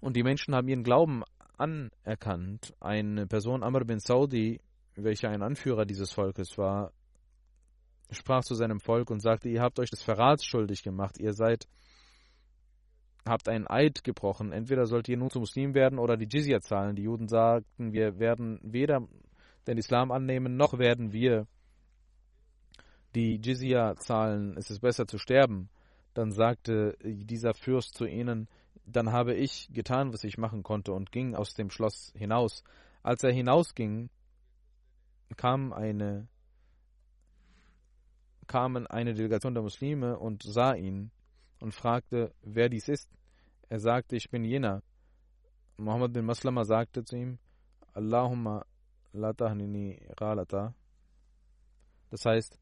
[0.00, 1.22] Und die Menschen haben ihren Glauben
[1.58, 2.74] anerkannt.
[2.80, 4.60] Eine Person, Amr bin Saudi,
[4.96, 6.92] welcher ein Anführer dieses Volkes war,
[8.10, 11.66] sprach zu seinem Volk und sagte, ihr habt euch des Verrats schuldig gemacht, ihr seid,
[13.24, 16.96] habt einen Eid gebrochen, entweder sollt ihr nun zu Muslim werden oder die Jizya zahlen.
[16.96, 19.06] Die Juden sagten, wir werden weder
[19.66, 21.46] den Islam annehmen, noch werden wir
[23.14, 25.68] die Jizya zahlen, es ist besser zu sterben.
[26.14, 28.48] Dann sagte dieser Fürst zu ihnen,
[28.84, 32.64] dann habe ich getan, was ich machen konnte und ging aus dem Schloss hinaus.
[33.02, 34.10] Als er hinausging,
[35.36, 36.28] kam eine
[38.46, 41.10] kamen eine Delegation der Muslime und sah ihn
[41.60, 43.08] und fragte, wer dies ist.
[43.68, 44.82] Er sagte, ich bin jener.
[45.78, 47.38] Muhammad bin Maslama sagte zu ihm,
[47.94, 48.66] Allahumma
[49.12, 50.74] latahnini ghalata.
[52.10, 52.58] Das heißt,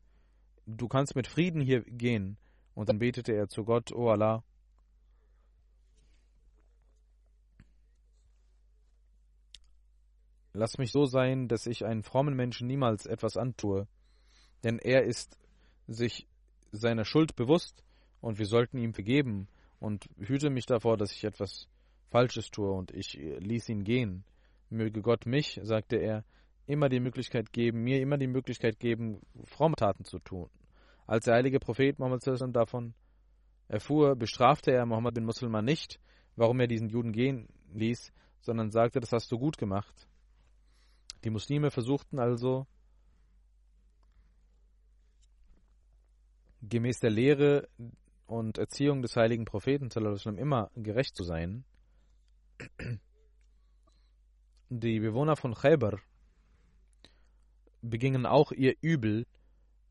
[0.67, 2.37] du kannst mit Frieden hier gehen.
[2.75, 4.45] Und dann betete er zu Gott, O Allah,
[10.53, 13.87] lass mich so sein, dass ich einen frommen Menschen niemals etwas antue,
[14.65, 15.39] denn er ist
[15.87, 16.27] sich
[16.73, 17.83] seiner Schuld bewusst
[18.21, 21.69] und wir sollten ihm vergeben und hüte mich davor, dass ich etwas
[22.09, 24.25] Falsches tue und ich ließ ihn gehen.
[24.69, 26.25] Möge Gott mich, sagte er,
[26.67, 30.49] immer die Möglichkeit geben, mir immer die Möglichkeit geben, fromme Taten zu tun.
[31.07, 32.23] Als der heilige Prophet Muhammad
[32.55, 32.95] davon
[33.67, 35.99] erfuhr, bestrafte er Muhammad bin Musulman nicht,
[36.37, 40.07] warum er diesen Juden gehen ließ, sondern sagte, das hast du gut gemacht.
[41.25, 42.67] Die Muslime versuchten also,
[46.63, 47.69] gemäß der Lehre
[48.27, 49.91] und Erziehung des heiligen Propheten
[50.39, 51.65] immer gerecht zu sein.
[54.69, 56.01] Die Bewohner von Khaybar
[57.83, 59.27] begingen auch ihr Übel.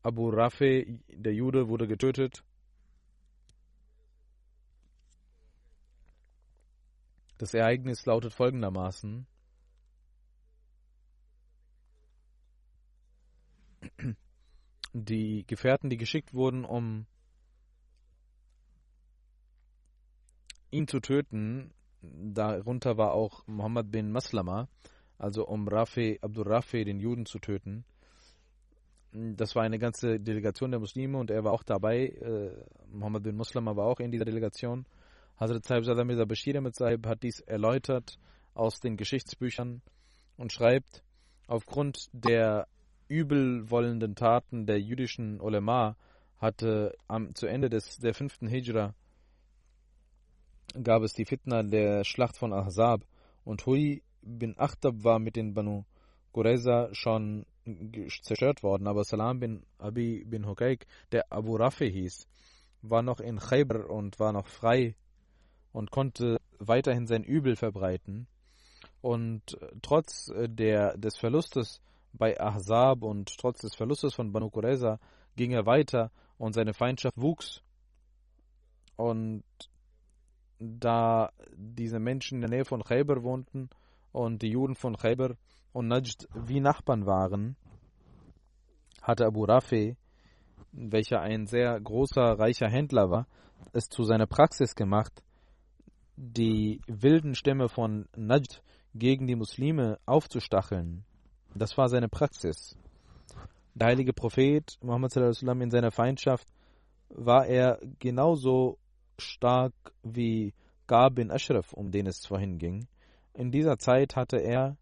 [0.02, 2.42] Abu Rafi, der Jude, wurde getötet.
[7.36, 9.26] Das Ereignis lautet folgendermaßen.
[14.92, 17.06] Die Gefährten, die geschickt wurden, um
[20.70, 24.68] ihn zu töten, darunter war auch Muhammad bin Maslama,
[25.18, 27.84] also um Rafi, Abdul Rafi, den Juden zu töten.
[29.12, 32.06] Das war eine ganze Delegation der Muslime und er war auch dabei.
[32.06, 34.86] Äh, Muhammad bin Maslama war auch in dieser Delegation.
[35.36, 38.18] Hazrat Saib Sadam Mirza Bashir Ahmed Saib hat dies erläutert
[38.54, 39.82] aus den Geschichtsbüchern
[40.36, 41.02] und schreibt,
[41.48, 42.68] aufgrund der
[43.10, 45.96] übelwollenden Taten der jüdischen Ulema
[46.38, 48.94] hatte am, zu Ende des, der fünften Hijra
[50.82, 53.04] gab es die Fitna der Schlacht von Ahzab
[53.44, 55.84] und Hui bin Achtab war mit den Banu
[56.32, 57.44] Qurayza schon
[58.22, 62.28] zerstört worden, aber Salam bin Abi bin Hukaik, der Abu Rafi hieß,
[62.82, 64.94] war noch in Khaybar und war noch frei
[65.72, 68.28] und konnte weiterhin sein Übel verbreiten.
[69.02, 71.80] Und trotz der, des Verlustes
[72.12, 74.98] bei Ahzab und trotz des Verlustes von Banu Qurayza
[75.36, 77.62] ging er weiter und seine Feindschaft wuchs.
[78.96, 79.44] Und
[80.58, 83.70] da diese Menschen in der Nähe von Khaybar wohnten
[84.12, 85.36] und die Juden von Khaybar
[85.72, 87.56] und Najd wie Nachbarn waren,
[89.00, 89.96] hatte Abu Rafi,
[90.72, 93.26] welcher ein sehr großer, reicher Händler war,
[93.72, 95.22] es zu seiner Praxis gemacht,
[96.16, 98.62] die wilden Stämme von Najd
[98.94, 101.04] gegen die Muslime aufzustacheln.
[101.54, 102.76] Das war seine Praxis.
[103.74, 106.46] Der heilige Prophet Muhammad in seiner Feindschaft
[107.08, 108.78] war er genauso
[109.18, 110.54] stark wie
[110.86, 112.86] Gab bin Ashraf, um den es vorhin ging.
[113.34, 114.76] In dieser Zeit hatte er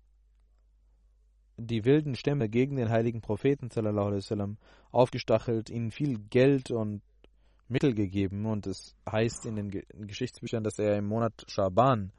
[1.58, 3.68] die wilden Stämme gegen den heiligen Propheten
[4.90, 7.02] aufgestachelt, ihnen viel Geld und
[7.68, 12.12] Mittel gegeben und es heißt in den Geschichtsbüchern, dass er im Monat Schaban,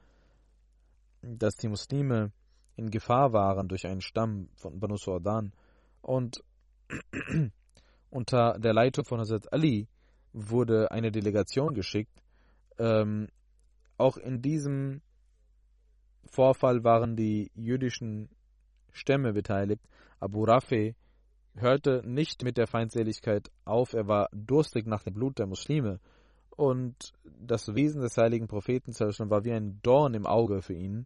[1.21, 2.31] dass die Muslime
[2.79, 5.51] in Gefahr waren durch einen Stamm von Banu Su'adan
[6.01, 6.43] und
[8.09, 9.87] unter der Leitung von Hazrat Ali
[10.31, 12.23] wurde eine Delegation geschickt.
[12.77, 13.27] Ähm,
[13.97, 15.01] auch in diesem
[16.25, 18.29] Vorfall waren die jüdischen
[18.91, 19.83] Stämme beteiligt.
[20.19, 20.95] Abu Rafi
[21.55, 25.99] hörte nicht mit der Feindseligkeit auf, er war durstig nach dem Blut der Muslime
[26.55, 31.05] und das Wesen des heiligen Propheten war wie ein Dorn im Auge für ihn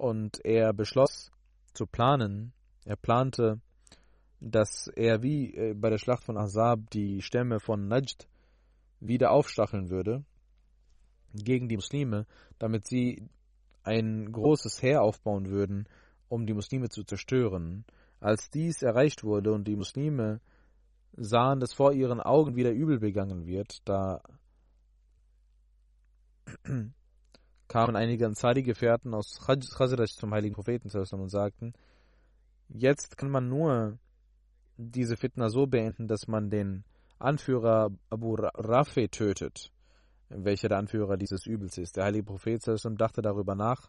[0.00, 1.30] und er beschloss
[1.74, 2.54] zu planen,
[2.86, 3.60] er plante,
[4.40, 8.26] dass er wie äh, bei der Schlacht von Ahzab die Stämme von Najd
[9.00, 10.24] wieder aufstacheln würde
[11.34, 12.26] gegen die Muslime,
[12.58, 13.28] damit sie
[13.82, 15.86] ein großes Heer aufbauen würden,
[16.28, 17.84] um die Muslime zu zerstören.
[18.20, 20.40] Als dies erreicht wurde und die Muslime
[21.12, 24.22] sahen, dass vor ihren Augen wieder übel begangen wird, da
[27.70, 31.72] kamen einige Ansari-Gefährten aus Khazraj zum heiligen Propheten und sagten,
[32.68, 33.98] jetzt kann man nur
[34.76, 36.84] diese Fitna so beenden, dass man den
[37.18, 39.70] Anführer Abu Rafi tötet,
[40.28, 41.96] welcher der Anführer dieses Übels ist.
[41.96, 42.62] Der heilige Prophet
[42.98, 43.88] dachte darüber nach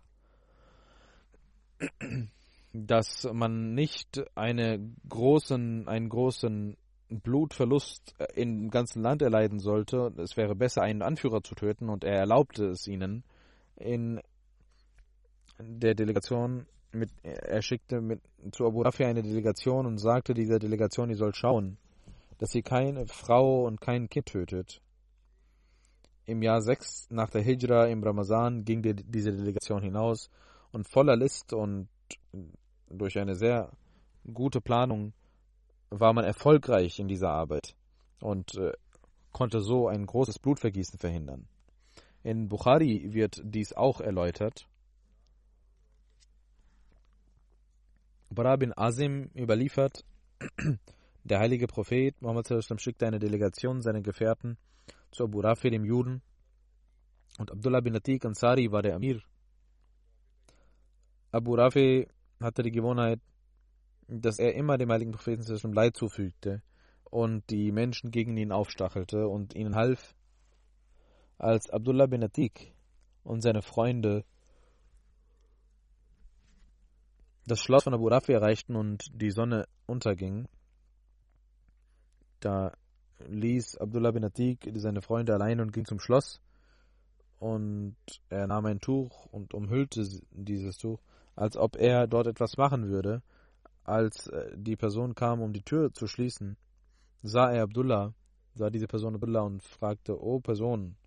[2.74, 6.78] dass man nicht eine großen, einen großen
[7.10, 10.14] Blutverlust im ganzen Land erleiden sollte.
[10.18, 13.24] Es wäre besser, einen Anführer zu töten und er erlaubte es ihnen.
[13.76, 14.22] In
[15.60, 21.10] der Delegation mit, er schickte mit, zu Abu Rafi eine Delegation und sagte dieser Delegation,
[21.10, 21.78] die soll schauen,
[22.38, 24.82] dass sie keine Frau und kein Kind tötet.
[26.26, 30.30] Im Jahr 6 nach der Hijra im Ramazan ging die, diese Delegation hinaus
[30.72, 31.88] und voller List und
[32.90, 33.72] durch eine sehr
[34.32, 35.14] gute Planung
[35.90, 37.76] war man erfolgreich in dieser Arbeit
[38.22, 38.72] und äh,
[39.32, 41.48] konnte so ein großes Blutvergießen verhindern.
[42.24, 44.68] In Bukhari wird dies auch erläutert.
[48.30, 50.06] Bara bin Azim überliefert,
[51.24, 52.48] der heilige Prophet Muhammad
[52.80, 54.58] schickte eine Delegation seiner Gefährten
[55.12, 56.22] zu Abu Rafi, dem Juden,
[57.38, 59.22] und Abdullah bin Atiq Ansari war der Amir
[61.32, 62.08] Abu Rafi
[62.42, 63.22] hatte die Gewohnheit,
[64.08, 66.62] dass er immer dem heiligen Propheten Leid zufügte
[67.10, 70.14] und die Menschen gegen ihn aufstachelte und ihnen half.
[71.42, 72.72] Als Abdullah bin Atik
[73.24, 74.24] und seine Freunde
[77.48, 80.48] das Schloss von Abu Rafi erreichten und die Sonne unterging,
[82.42, 82.74] da
[83.28, 86.40] ließ Abdullah bin Atik seine Freunde allein und ging zum Schloss
[87.40, 87.96] und
[88.30, 91.02] er nahm ein Tuch und umhüllte dieses Tuch
[91.36, 93.24] als ob er dort etwas machen würde.
[93.84, 96.56] Als äh, die Person kam, um die Tür zu schließen,
[97.24, 98.14] sah er Abdullah,
[98.54, 100.98] sah diese Person Abdullah und fragte, O Person,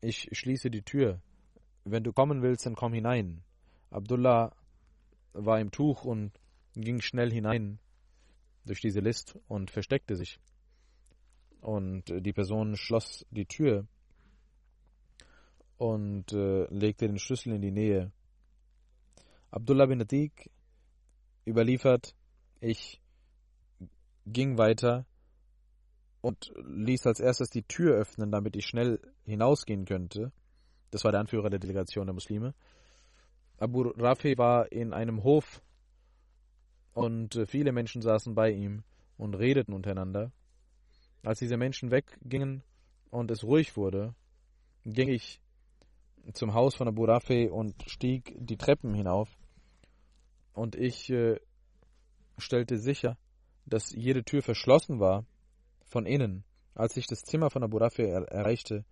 [0.00, 1.20] ich schließe die Tür.
[1.84, 3.42] Wenn du kommen willst, dann komm hinein.
[3.90, 4.54] Abdullah
[5.32, 6.32] war im Tuch und
[6.74, 7.78] ging schnell hinein
[8.64, 10.38] durch diese List und versteckte sich.
[11.60, 13.86] Und äh, die Person schloss die Tür
[15.78, 18.12] und äh, legte den Schlüssel in die Nähe
[19.50, 20.50] Abdullah bin Atiq
[21.46, 22.14] überliefert,
[22.60, 23.00] ich
[24.26, 25.06] ging weiter
[26.20, 30.32] und ließ als erstes die Tür öffnen, damit ich schnell hinausgehen könnte.
[30.90, 32.54] Das war der Anführer der Delegation der Muslime.
[33.58, 35.62] Abu Rafi war in einem Hof
[36.92, 38.84] und äh, viele Menschen saßen bei ihm
[39.16, 40.32] und redeten untereinander.
[41.22, 42.62] Als diese Menschen weggingen
[43.10, 44.14] und es ruhig wurde,
[44.84, 45.40] ging ich
[46.32, 49.28] zum Haus von Abu Rafi und stieg die Treppen hinauf.
[50.52, 51.40] Und ich äh,
[52.38, 53.16] stellte sicher,
[53.66, 55.24] dass jede Tür verschlossen war
[55.88, 56.44] von innen.
[56.74, 58.84] Als ich das Zimmer von Abu Rafi er erreichte,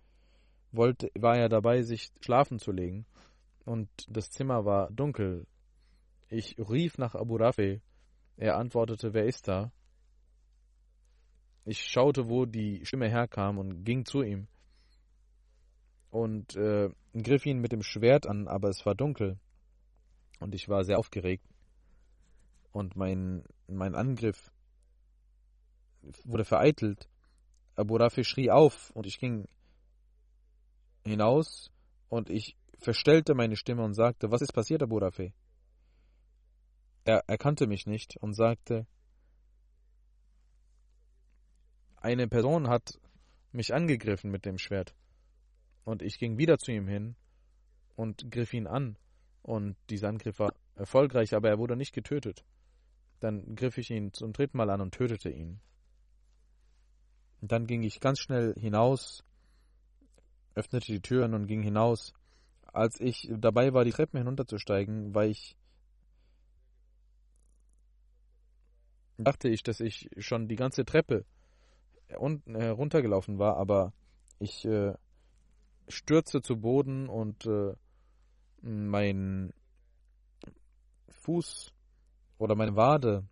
[0.71, 3.05] wollte, war er dabei, sich schlafen zu legen.
[3.65, 5.47] Und das Zimmer war dunkel.
[6.29, 7.81] Ich rief nach Abu Rafi.
[8.35, 9.71] Er antwortete, wer ist da?
[11.65, 14.47] Ich schaute, wo die Stimme herkam und ging zu ihm
[16.09, 19.37] und äh, griff ihn mit dem Schwert an, aber es war dunkel
[20.39, 21.45] und ich war sehr aufgeregt
[22.71, 24.51] und mein, mein Angriff
[26.23, 27.07] wurde vereitelt.
[27.75, 29.47] Abu Rafi schrie auf und ich ging
[31.05, 31.71] hinaus
[32.09, 35.33] und ich verstellte meine Stimme und sagte, was ist passiert, Abu Rafi?
[37.05, 38.85] Er erkannte mich nicht und sagte,
[41.97, 42.99] eine Person hat
[43.51, 44.95] mich angegriffen mit dem Schwert.
[45.83, 47.15] Und ich ging wieder zu ihm hin
[47.95, 48.97] und griff ihn an.
[49.41, 52.43] Und dieser Angriff war erfolgreich, aber er wurde nicht getötet.
[53.19, 55.59] Dann griff ich ihn zum dritten Mal an und tötete ihn.
[57.41, 59.23] Dann ging ich ganz schnell hinaus,
[60.55, 62.13] öffnete die Türen und ging hinaus.
[62.73, 65.55] Als ich dabei war, die Treppen hinunterzusteigen, war ich
[69.17, 71.25] dachte ich, dass ich schon die ganze Treppe
[72.07, 73.93] heruntergelaufen war, aber
[74.39, 74.93] ich äh,
[75.87, 77.73] stürzte zu Boden und äh,
[78.61, 79.53] mein
[81.09, 81.73] Fuß
[82.37, 83.27] oder meine Wade,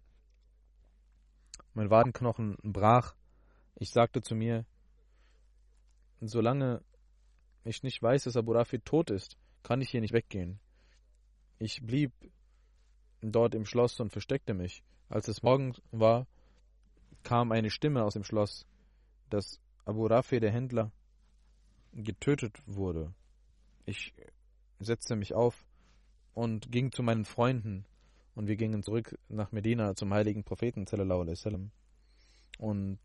[1.73, 3.15] mein Wadenknochen brach.
[3.75, 4.65] Ich sagte zu mir,
[6.21, 6.81] solange
[7.63, 10.59] ich nicht weiß, dass Abu Rafi tot ist, kann ich hier nicht weggehen.
[11.59, 12.11] Ich blieb
[13.21, 14.83] dort im Schloss und versteckte mich.
[15.09, 16.27] Als es morgen war,
[17.23, 18.65] kam eine Stimme aus dem Schloss,
[19.29, 20.91] dass Abu Rafi, der Händler,
[21.93, 23.13] getötet wurde.
[23.85, 24.13] Ich
[24.79, 25.65] setzte mich auf
[26.33, 27.85] und ging zu meinen Freunden
[28.35, 30.85] und wir gingen zurück nach Medina zum heiligen Propheten
[32.57, 32.99] und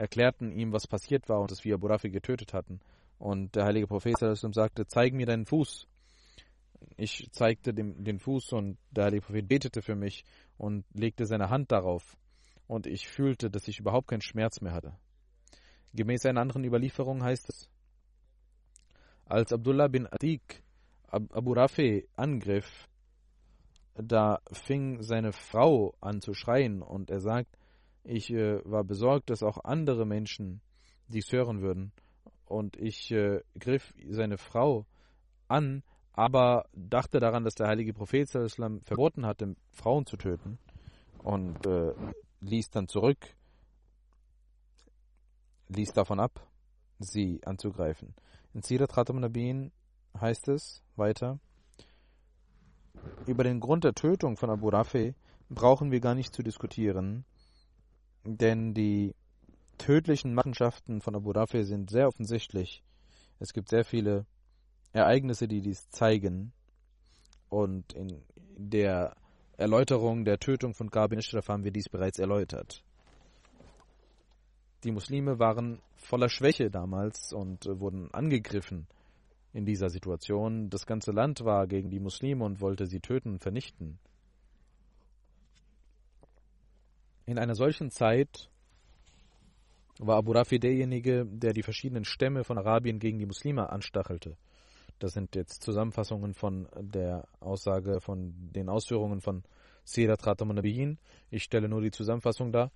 [0.00, 2.80] erklärten ihm, was passiert war und dass wir Abu Rafi getötet hatten.
[3.18, 5.86] Und der heilige Prophet sagte, zeig mir deinen Fuß.
[6.96, 10.24] Ich zeigte dem, den Fuß und der heilige Prophet betete für mich
[10.56, 12.16] und legte seine Hand darauf.
[12.66, 14.96] Und ich fühlte, dass ich überhaupt keinen Schmerz mehr hatte.
[15.92, 17.68] Gemäß einer anderen Überlieferung heißt es,
[19.26, 20.62] als Abdullah bin Atik
[21.08, 22.88] Abu Rafi angriff,
[23.94, 27.58] da fing seine Frau an zu schreien und er sagt,
[28.04, 30.60] ich äh, war besorgt, dass auch andere Menschen
[31.08, 31.92] dies hören würden.
[32.44, 34.86] Und ich äh, griff seine Frau
[35.48, 35.82] an,
[36.12, 40.58] aber dachte daran, dass der heilige Prophet verboten hatte, Frauen zu töten
[41.18, 41.92] und äh,
[42.40, 43.18] ließ dann zurück,
[45.68, 46.46] ließ davon ab,
[46.98, 48.14] sie anzugreifen.
[48.52, 49.72] In Sirat Khatam Nabin
[50.20, 51.38] heißt es weiter,
[53.26, 55.14] über den Grund der Tötung von Abu Rafi
[55.48, 57.24] brauchen wir gar nicht zu diskutieren,
[58.24, 59.14] denn die
[59.78, 62.82] tödlichen Machenschaften von Abu Rafi sind sehr offensichtlich.
[63.38, 64.26] Es gibt sehr viele
[64.92, 66.52] Ereignisse, die dies zeigen.
[67.48, 68.22] Und in
[68.56, 69.16] der
[69.56, 72.84] Erläuterung der Tötung von Gabin Ishraf haben wir dies bereits erläutert.
[74.84, 78.86] Die Muslime waren voller Schwäche damals und wurden angegriffen
[79.52, 80.70] in dieser Situation.
[80.70, 83.98] Das ganze Land war gegen die Muslime und wollte sie töten und vernichten.
[87.26, 88.50] In einer solchen Zeit
[89.98, 94.36] war Abu Rafi derjenige, der die verschiedenen Stämme von Arabien gegen die Muslime anstachelte.
[94.98, 99.44] Das sind jetzt Zusammenfassungen von der Aussage, von den Ausführungen von
[99.84, 100.98] Sirat Khatam Nabiyin.
[101.30, 102.70] Ich stelle nur die Zusammenfassung dar.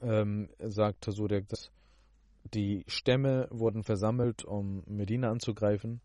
[0.00, 1.70] Ähm, sagt Surek, dass
[2.54, 6.00] die Stämme wurden versammelt, um Medina anzugreifen.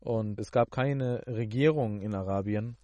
[0.00, 2.76] Und es gab keine Regierung in Arabien,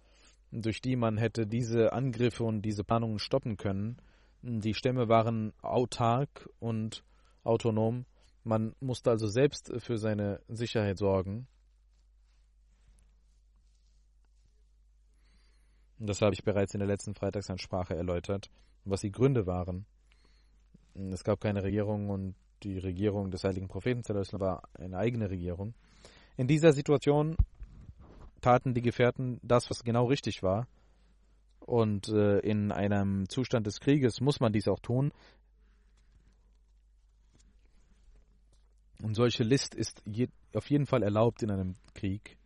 [0.51, 3.97] durch die man hätte diese Angriffe und diese Planungen stoppen können.
[4.41, 7.03] Die Stämme waren autark und
[7.43, 8.05] autonom.
[8.43, 11.47] Man musste also selbst für seine Sicherheit sorgen.
[15.99, 18.49] Das habe ich bereits in der letzten Freitagsansprache erläutert,
[18.85, 19.85] was die Gründe waren.
[20.95, 24.03] Es gab keine Regierung und die Regierung des heiligen Propheten
[24.39, 25.73] war eine eigene Regierung.
[26.37, 27.35] In dieser Situation
[28.39, 30.67] taten die Gefährten das, was genau richtig war.
[31.59, 35.11] Und äh, in einem Zustand des Krieges muss man dies auch tun.
[39.01, 42.37] Und solche List ist je, auf jeden Fall erlaubt in einem Krieg.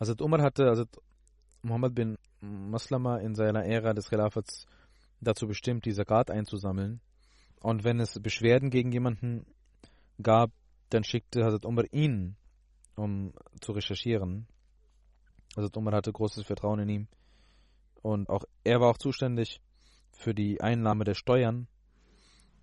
[0.00, 0.88] Hazrat Umar hatte Hazrat
[1.62, 4.66] Muhammad bin Maslama in seiner Ära des Khilafats
[5.20, 7.00] dazu bestimmt, die Zakat einzusammeln.
[7.60, 9.46] Und wenn es Beschwerden gegen jemanden
[10.22, 10.50] gab,
[10.88, 12.36] dann schickte Hazrat Umar ihn,
[12.96, 14.46] um zu recherchieren.
[15.56, 17.08] Hazrat Umar hatte großes Vertrauen in ihn.
[18.02, 19.60] Und auch er war auch zuständig
[20.12, 21.68] für die Einnahme der Steuern.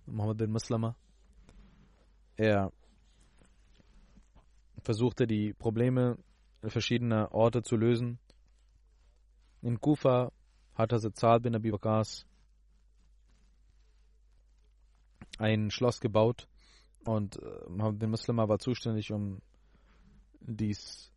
[0.06, 0.96] Muhammad bin Maslama.
[2.36, 2.72] Er
[4.82, 6.18] versuchte die Probleme
[6.62, 8.18] verschiedener Orte zu lösen.
[9.62, 10.30] In Kufa
[10.74, 12.24] hat Hazrat Saad bin Abi Bakars
[15.38, 16.46] ein Schloss gebaut
[17.04, 19.40] und äh, Muhammad bin Muslima war zuständig, um
[20.40, 21.12] dies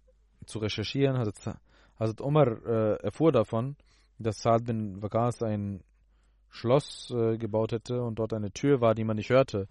[0.45, 1.17] zu recherchieren.
[1.17, 3.75] Hazrat, Umar äh, erfuhr davon,
[4.17, 5.83] dass Saad bin Bakars ein
[6.49, 9.67] Schloss äh, gebaut hätte und dort eine Tür war, die man nicht hörte.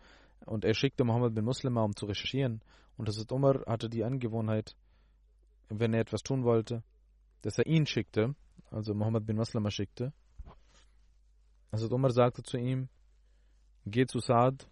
[0.46, 2.62] Und er schickte Muhammad bin Muslima, um zu recherchieren.
[2.96, 4.76] Und Hazrat Umar hatte die Angewohnheit,
[5.68, 6.82] wenn er etwas tun wollte,
[7.42, 8.34] dass er ihn schickte,
[8.70, 10.12] also Muhammad bin Maslama schickte.
[11.72, 12.88] Hazrat Umar sagte zu ihm,
[13.86, 14.68] geh zu Saad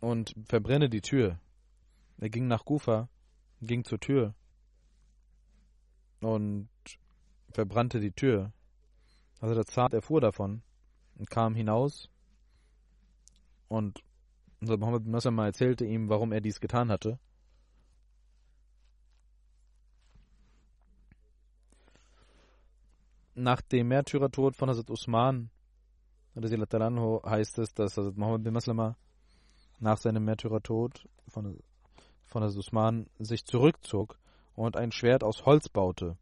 [0.00, 1.38] und verbrenne die Tür.
[2.18, 3.08] Er ging nach Kufa,
[3.60, 4.34] ging zur Tür
[6.20, 6.68] und
[7.52, 8.52] verbrannte die Tür.
[9.40, 10.62] Also der Zart erfuhr davon
[11.16, 12.10] und kam hinaus
[13.68, 14.02] und
[14.60, 17.18] Mohammed bin Nasser erzählte ihm, warum er dies getan hatte.
[23.34, 25.50] Nach dem Märtyrertod von Hazrat Usman
[26.36, 28.96] heißt es, dass Hazrat Mohammed bin Maslama
[29.78, 31.58] nach seinem Märtyrertod von,
[32.24, 34.18] von Hazrat Usman sich zurückzog
[34.54, 36.16] und ein Schwert aus Holz baute.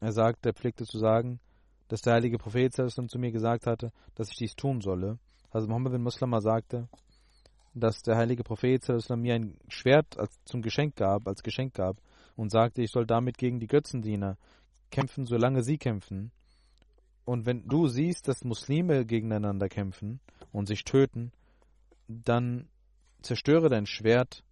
[0.00, 1.40] Er sagte, er pflegte zu sagen,
[1.88, 5.18] dass der heilige Prophet zu mir gesagt hatte, dass ich dies tun solle.
[5.50, 6.88] Also Muhammad bin Muslima sagte,
[7.74, 8.82] dass der heilige Prophet
[9.16, 11.96] mir ein Schwert zum Geschenk gab, als Geschenk gab
[12.36, 14.36] und sagte, ich soll damit gegen die Götzendiener
[14.94, 16.30] kämpfen, solange sie kämpfen.
[17.24, 20.20] Und wenn du siehst, dass Muslime gegeneinander kämpfen
[20.52, 21.32] und sich töten,
[22.06, 22.68] dann
[23.22, 24.44] zerstöre dein Schwert,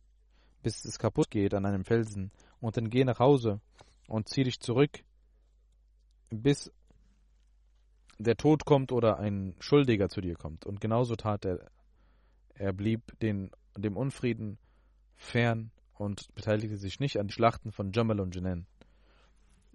[0.63, 3.61] bis es kaputt geht an einem Felsen, und dann geh nach Hause
[4.09, 5.05] und zieh dich zurück,
[6.31, 6.73] bis
[8.19, 10.65] der Tod kommt oder ein Schuldiger zu dir kommt.
[10.65, 11.71] Und genauso tat er.
[12.55, 14.59] Er blieb den, dem Unfrieden
[15.17, 18.67] fern und beteiligte sich nicht an Schlachten von Jamal und Jenin.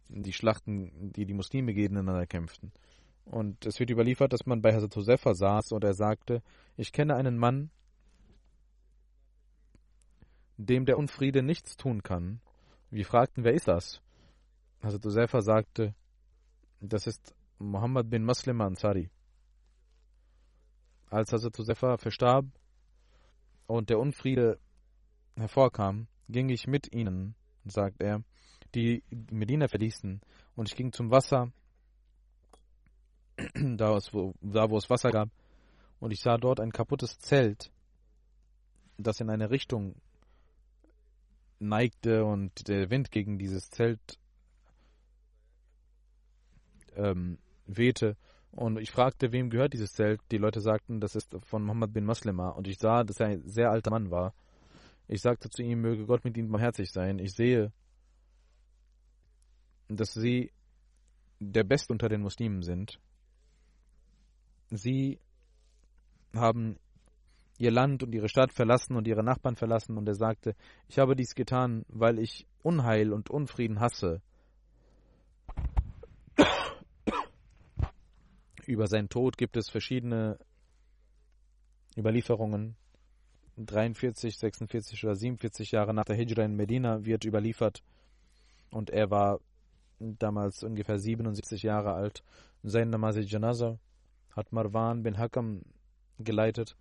[0.09, 2.71] Die Schlachten, die die Muslime gegeneinander kämpften.
[3.25, 6.41] Und es wird überliefert, dass man bei Hazrat Josefa saß und er sagte,
[6.77, 7.71] ich kenne einen Mann,
[10.57, 12.39] dem der Unfriede nichts tun kann.
[12.89, 14.01] Wir fragten, wer ist das?
[14.81, 15.93] Hazrat Josefa sagte,
[16.79, 19.09] das ist Muhammad bin Muslim Ansari.
[21.09, 22.45] Als Hazrat Josefa verstarb
[23.65, 24.57] und der Unfriede
[25.35, 27.35] hervorkam, ging ich mit ihnen,
[27.65, 28.23] sagt er,
[28.75, 30.21] die Medina verließen,
[30.55, 31.51] und ich ging zum Wasser
[33.53, 35.29] da, wo, da wo es Wasser gab,
[35.99, 37.71] und ich sah dort ein kaputtes Zelt,
[38.97, 39.95] das in eine Richtung
[41.59, 44.19] neigte und der Wind gegen dieses Zelt
[46.95, 48.15] ähm, wehte.
[48.51, 50.21] Und ich fragte, wem gehört dieses Zelt?
[50.31, 52.49] Die Leute sagten, das ist von Muhammad bin Maslima.
[52.49, 54.33] Und ich sah, dass er ein sehr alter Mann war.
[55.07, 57.19] Ich sagte zu ihm, möge Gott mit ihm barmherzig sein.
[57.19, 57.71] Ich sehe,
[59.89, 60.51] dass sie
[61.39, 62.99] der Beste unter den Muslimen sind.
[64.69, 65.19] Sie
[66.33, 66.77] haben
[67.57, 70.55] ihr Land und ihre Stadt verlassen und ihre Nachbarn verlassen und er sagte,
[70.87, 74.21] ich habe dies getan, weil ich Unheil und Unfrieden hasse.
[78.65, 80.37] Über seinen Tod gibt es verschiedene
[81.97, 82.75] Überlieferungen.
[83.57, 87.81] 43, 46 oder 47 Jahre nach der Hijra in Medina wird überliefert
[88.69, 89.39] und er war
[89.99, 92.23] damals ungefähr 77 Jahre alt.
[92.63, 93.79] Sein Namazi Janaza
[94.35, 95.63] hat Marwan bin Hakam
[96.19, 96.75] geleitet,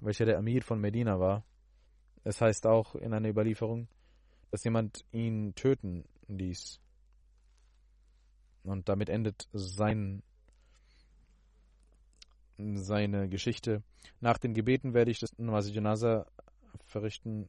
[0.00, 1.44] welcher der Amir von Medina war.
[2.24, 3.88] Es heißt auch in einer Überlieferung,
[4.50, 6.80] dass jemand ihn töten ließ.
[8.62, 10.22] Und damit endet sein,
[12.58, 13.82] seine Geschichte.
[14.20, 16.26] Nach den Gebeten werde ich das Namazi Janaza
[16.84, 17.48] verrichten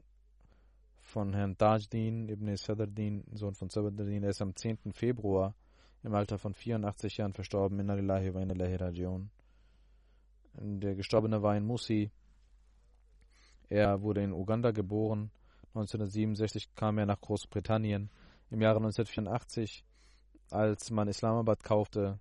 [1.11, 4.23] von Herrn Tajdin ibn Sadrdin, Sohn von Sabardin.
[4.23, 4.93] Er ist am 10.
[4.93, 5.53] Februar
[6.03, 7.79] im Alter von 84 Jahren verstorben.
[7.79, 7.95] Inna.
[10.53, 12.11] Der Gestorbene war in Musi.
[13.67, 15.31] Er wurde in Uganda geboren.
[15.73, 18.09] 1967 kam er nach Großbritannien.
[18.49, 19.83] Im Jahre 1984,
[20.49, 22.19] als man Islamabad kaufte,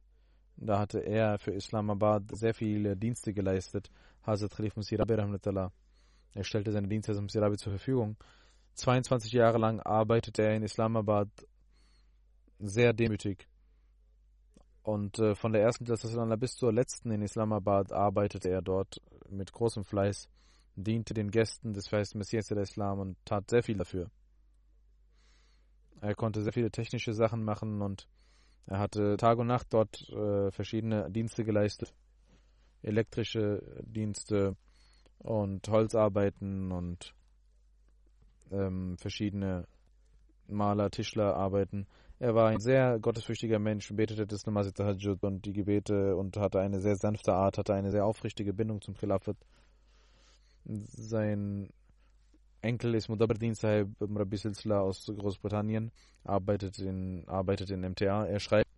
[0.56, 3.88] da hatte er für Islamabad sehr viele Dienste geleistet.
[4.24, 8.16] Hazrat Khalif Musirabi Er stellte seine Dienste Hazrat Musirabi zur Verfügung.
[8.80, 11.28] 22 Jahre lang arbeitete er in Islamabad
[12.58, 13.46] sehr demütig.
[14.82, 16.08] Und äh, von der ersten Klasse
[16.38, 20.28] bis zur letzten in Islamabad arbeitete er dort mit großem Fleiß,
[20.76, 24.10] diente den Gästen des Feist Messias der Islam und tat sehr viel dafür.
[26.00, 28.08] Er konnte sehr viele technische Sachen machen und
[28.66, 31.92] er hatte Tag und Nacht dort äh, verschiedene Dienste geleistet.
[32.82, 34.56] Elektrische Dienste
[35.18, 37.14] und Holzarbeiten und
[38.50, 39.66] ähm, verschiedene
[40.46, 41.86] Maler, Tischler arbeiten.
[42.18, 46.60] Er war ein sehr gottesfürchtiger Mensch, betete das Namaz Tahajjud und die Gebete und hatte
[46.60, 49.36] eine sehr sanfte Art, hatte eine sehr aufrichtige Bindung zum Khilafat.
[50.64, 51.70] Sein
[52.60, 54.36] Enkel ist Mudabardin Sahib Rabbi
[54.72, 55.92] aus Großbritannien,
[56.24, 58.26] arbeitet in, arbeitet in MTA.
[58.26, 58.68] Er schreibt,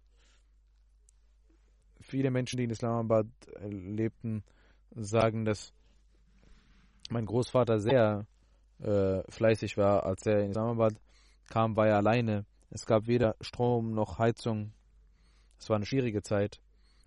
[2.00, 3.26] viele Menschen, die in Islamabad
[3.60, 4.44] lebten,
[4.94, 5.72] sagen, dass
[7.10, 8.26] mein Großvater sehr
[8.82, 10.04] äh, fleißig war.
[10.04, 10.94] Als er in Islamabad
[11.48, 12.44] kam, war er alleine.
[12.70, 14.72] Es gab weder Strom noch Heizung.
[15.58, 16.60] Es war eine schwierige Zeit.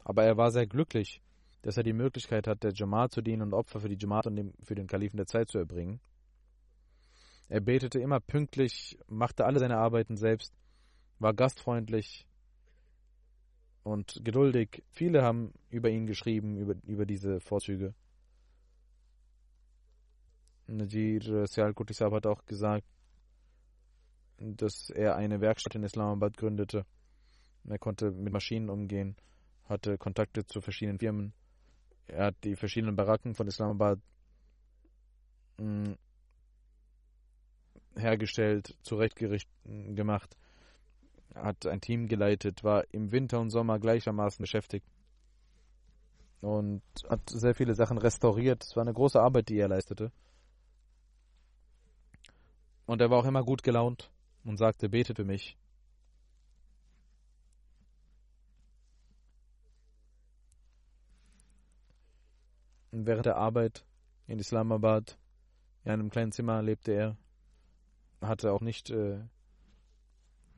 [0.04, 1.22] Aber er war sehr glücklich,
[1.64, 4.54] dass er die Möglichkeit hat, der Jamaat zu dienen und Opfer für die Jamaat und
[4.64, 6.00] für den Kalifen der Zeit zu erbringen.
[7.48, 10.54] Er betete immer pünktlich, machte alle seine Arbeiten selbst,
[11.20, 12.28] war gastfreundlich
[13.84, 14.84] und geduldig.
[14.92, 17.94] Viele haben über ihn geschrieben, über, über diese Vorzüge.
[20.68, 22.86] Najir Sial Kutisab hat auch gesagt,
[24.38, 26.86] dass er eine Werkstatt in Islamabad gründete.
[27.68, 29.16] Er konnte mit Maschinen umgehen,
[29.66, 31.34] hatte Kontakte zu verschiedenen Firmen.
[32.08, 34.00] Er hat die verschiedenen Baracken von Islamabad
[35.58, 35.94] mm,
[37.96, 39.52] hergestellt, zurechtgerichtet
[39.96, 40.38] gemacht,
[41.34, 44.86] hat ein Team geleitet, war im Winter und Sommer gleichermaßen beschäftigt
[46.42, 48.64] und hat sehr viele Sachen restauriert.
[48.64, 50.12] Es war eine große Arbeit, die er leistete.
[52.86, 54.12] Und er war auch immer gut gelaunt
[54.44, 55.58] und sagte, betet für mich.
[62.92, 63.86] Und während der Arbeit
[64.28, 65.18] in Islamabad,
[65.84, 67.18] in einem kleinen Zimmer lebte er,
[68.22, 69.20] hatte auch nicht äh,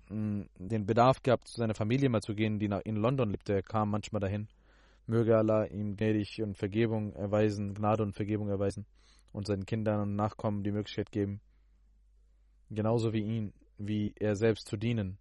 [0.09, 3.53] den Bedarf gehabt, zu seiner Familie mal zu gehen, die in London lebte.
[3.53, 4.47] Er kam manchmal dahin.
[5.05, 8.85] Möge Allah ihm gnädig und Vergebung erweisen, Gnade und Vergebung erweisen
[9.31, 11.39] und seinen Kindern und Nachkommen die Möglichkeit geben,
[12.69, 15.17] genauso wie ihn, wie er selbst zu dienen.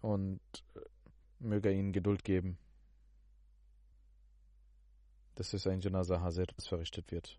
[0.00, 0.40] Und
[0.74, 0.80] äh,
[1.40, 2.58] möge er ihnen Geduld geben,
[5.34, 7.38] dass es ein Janaza Hazir verrichtet wird.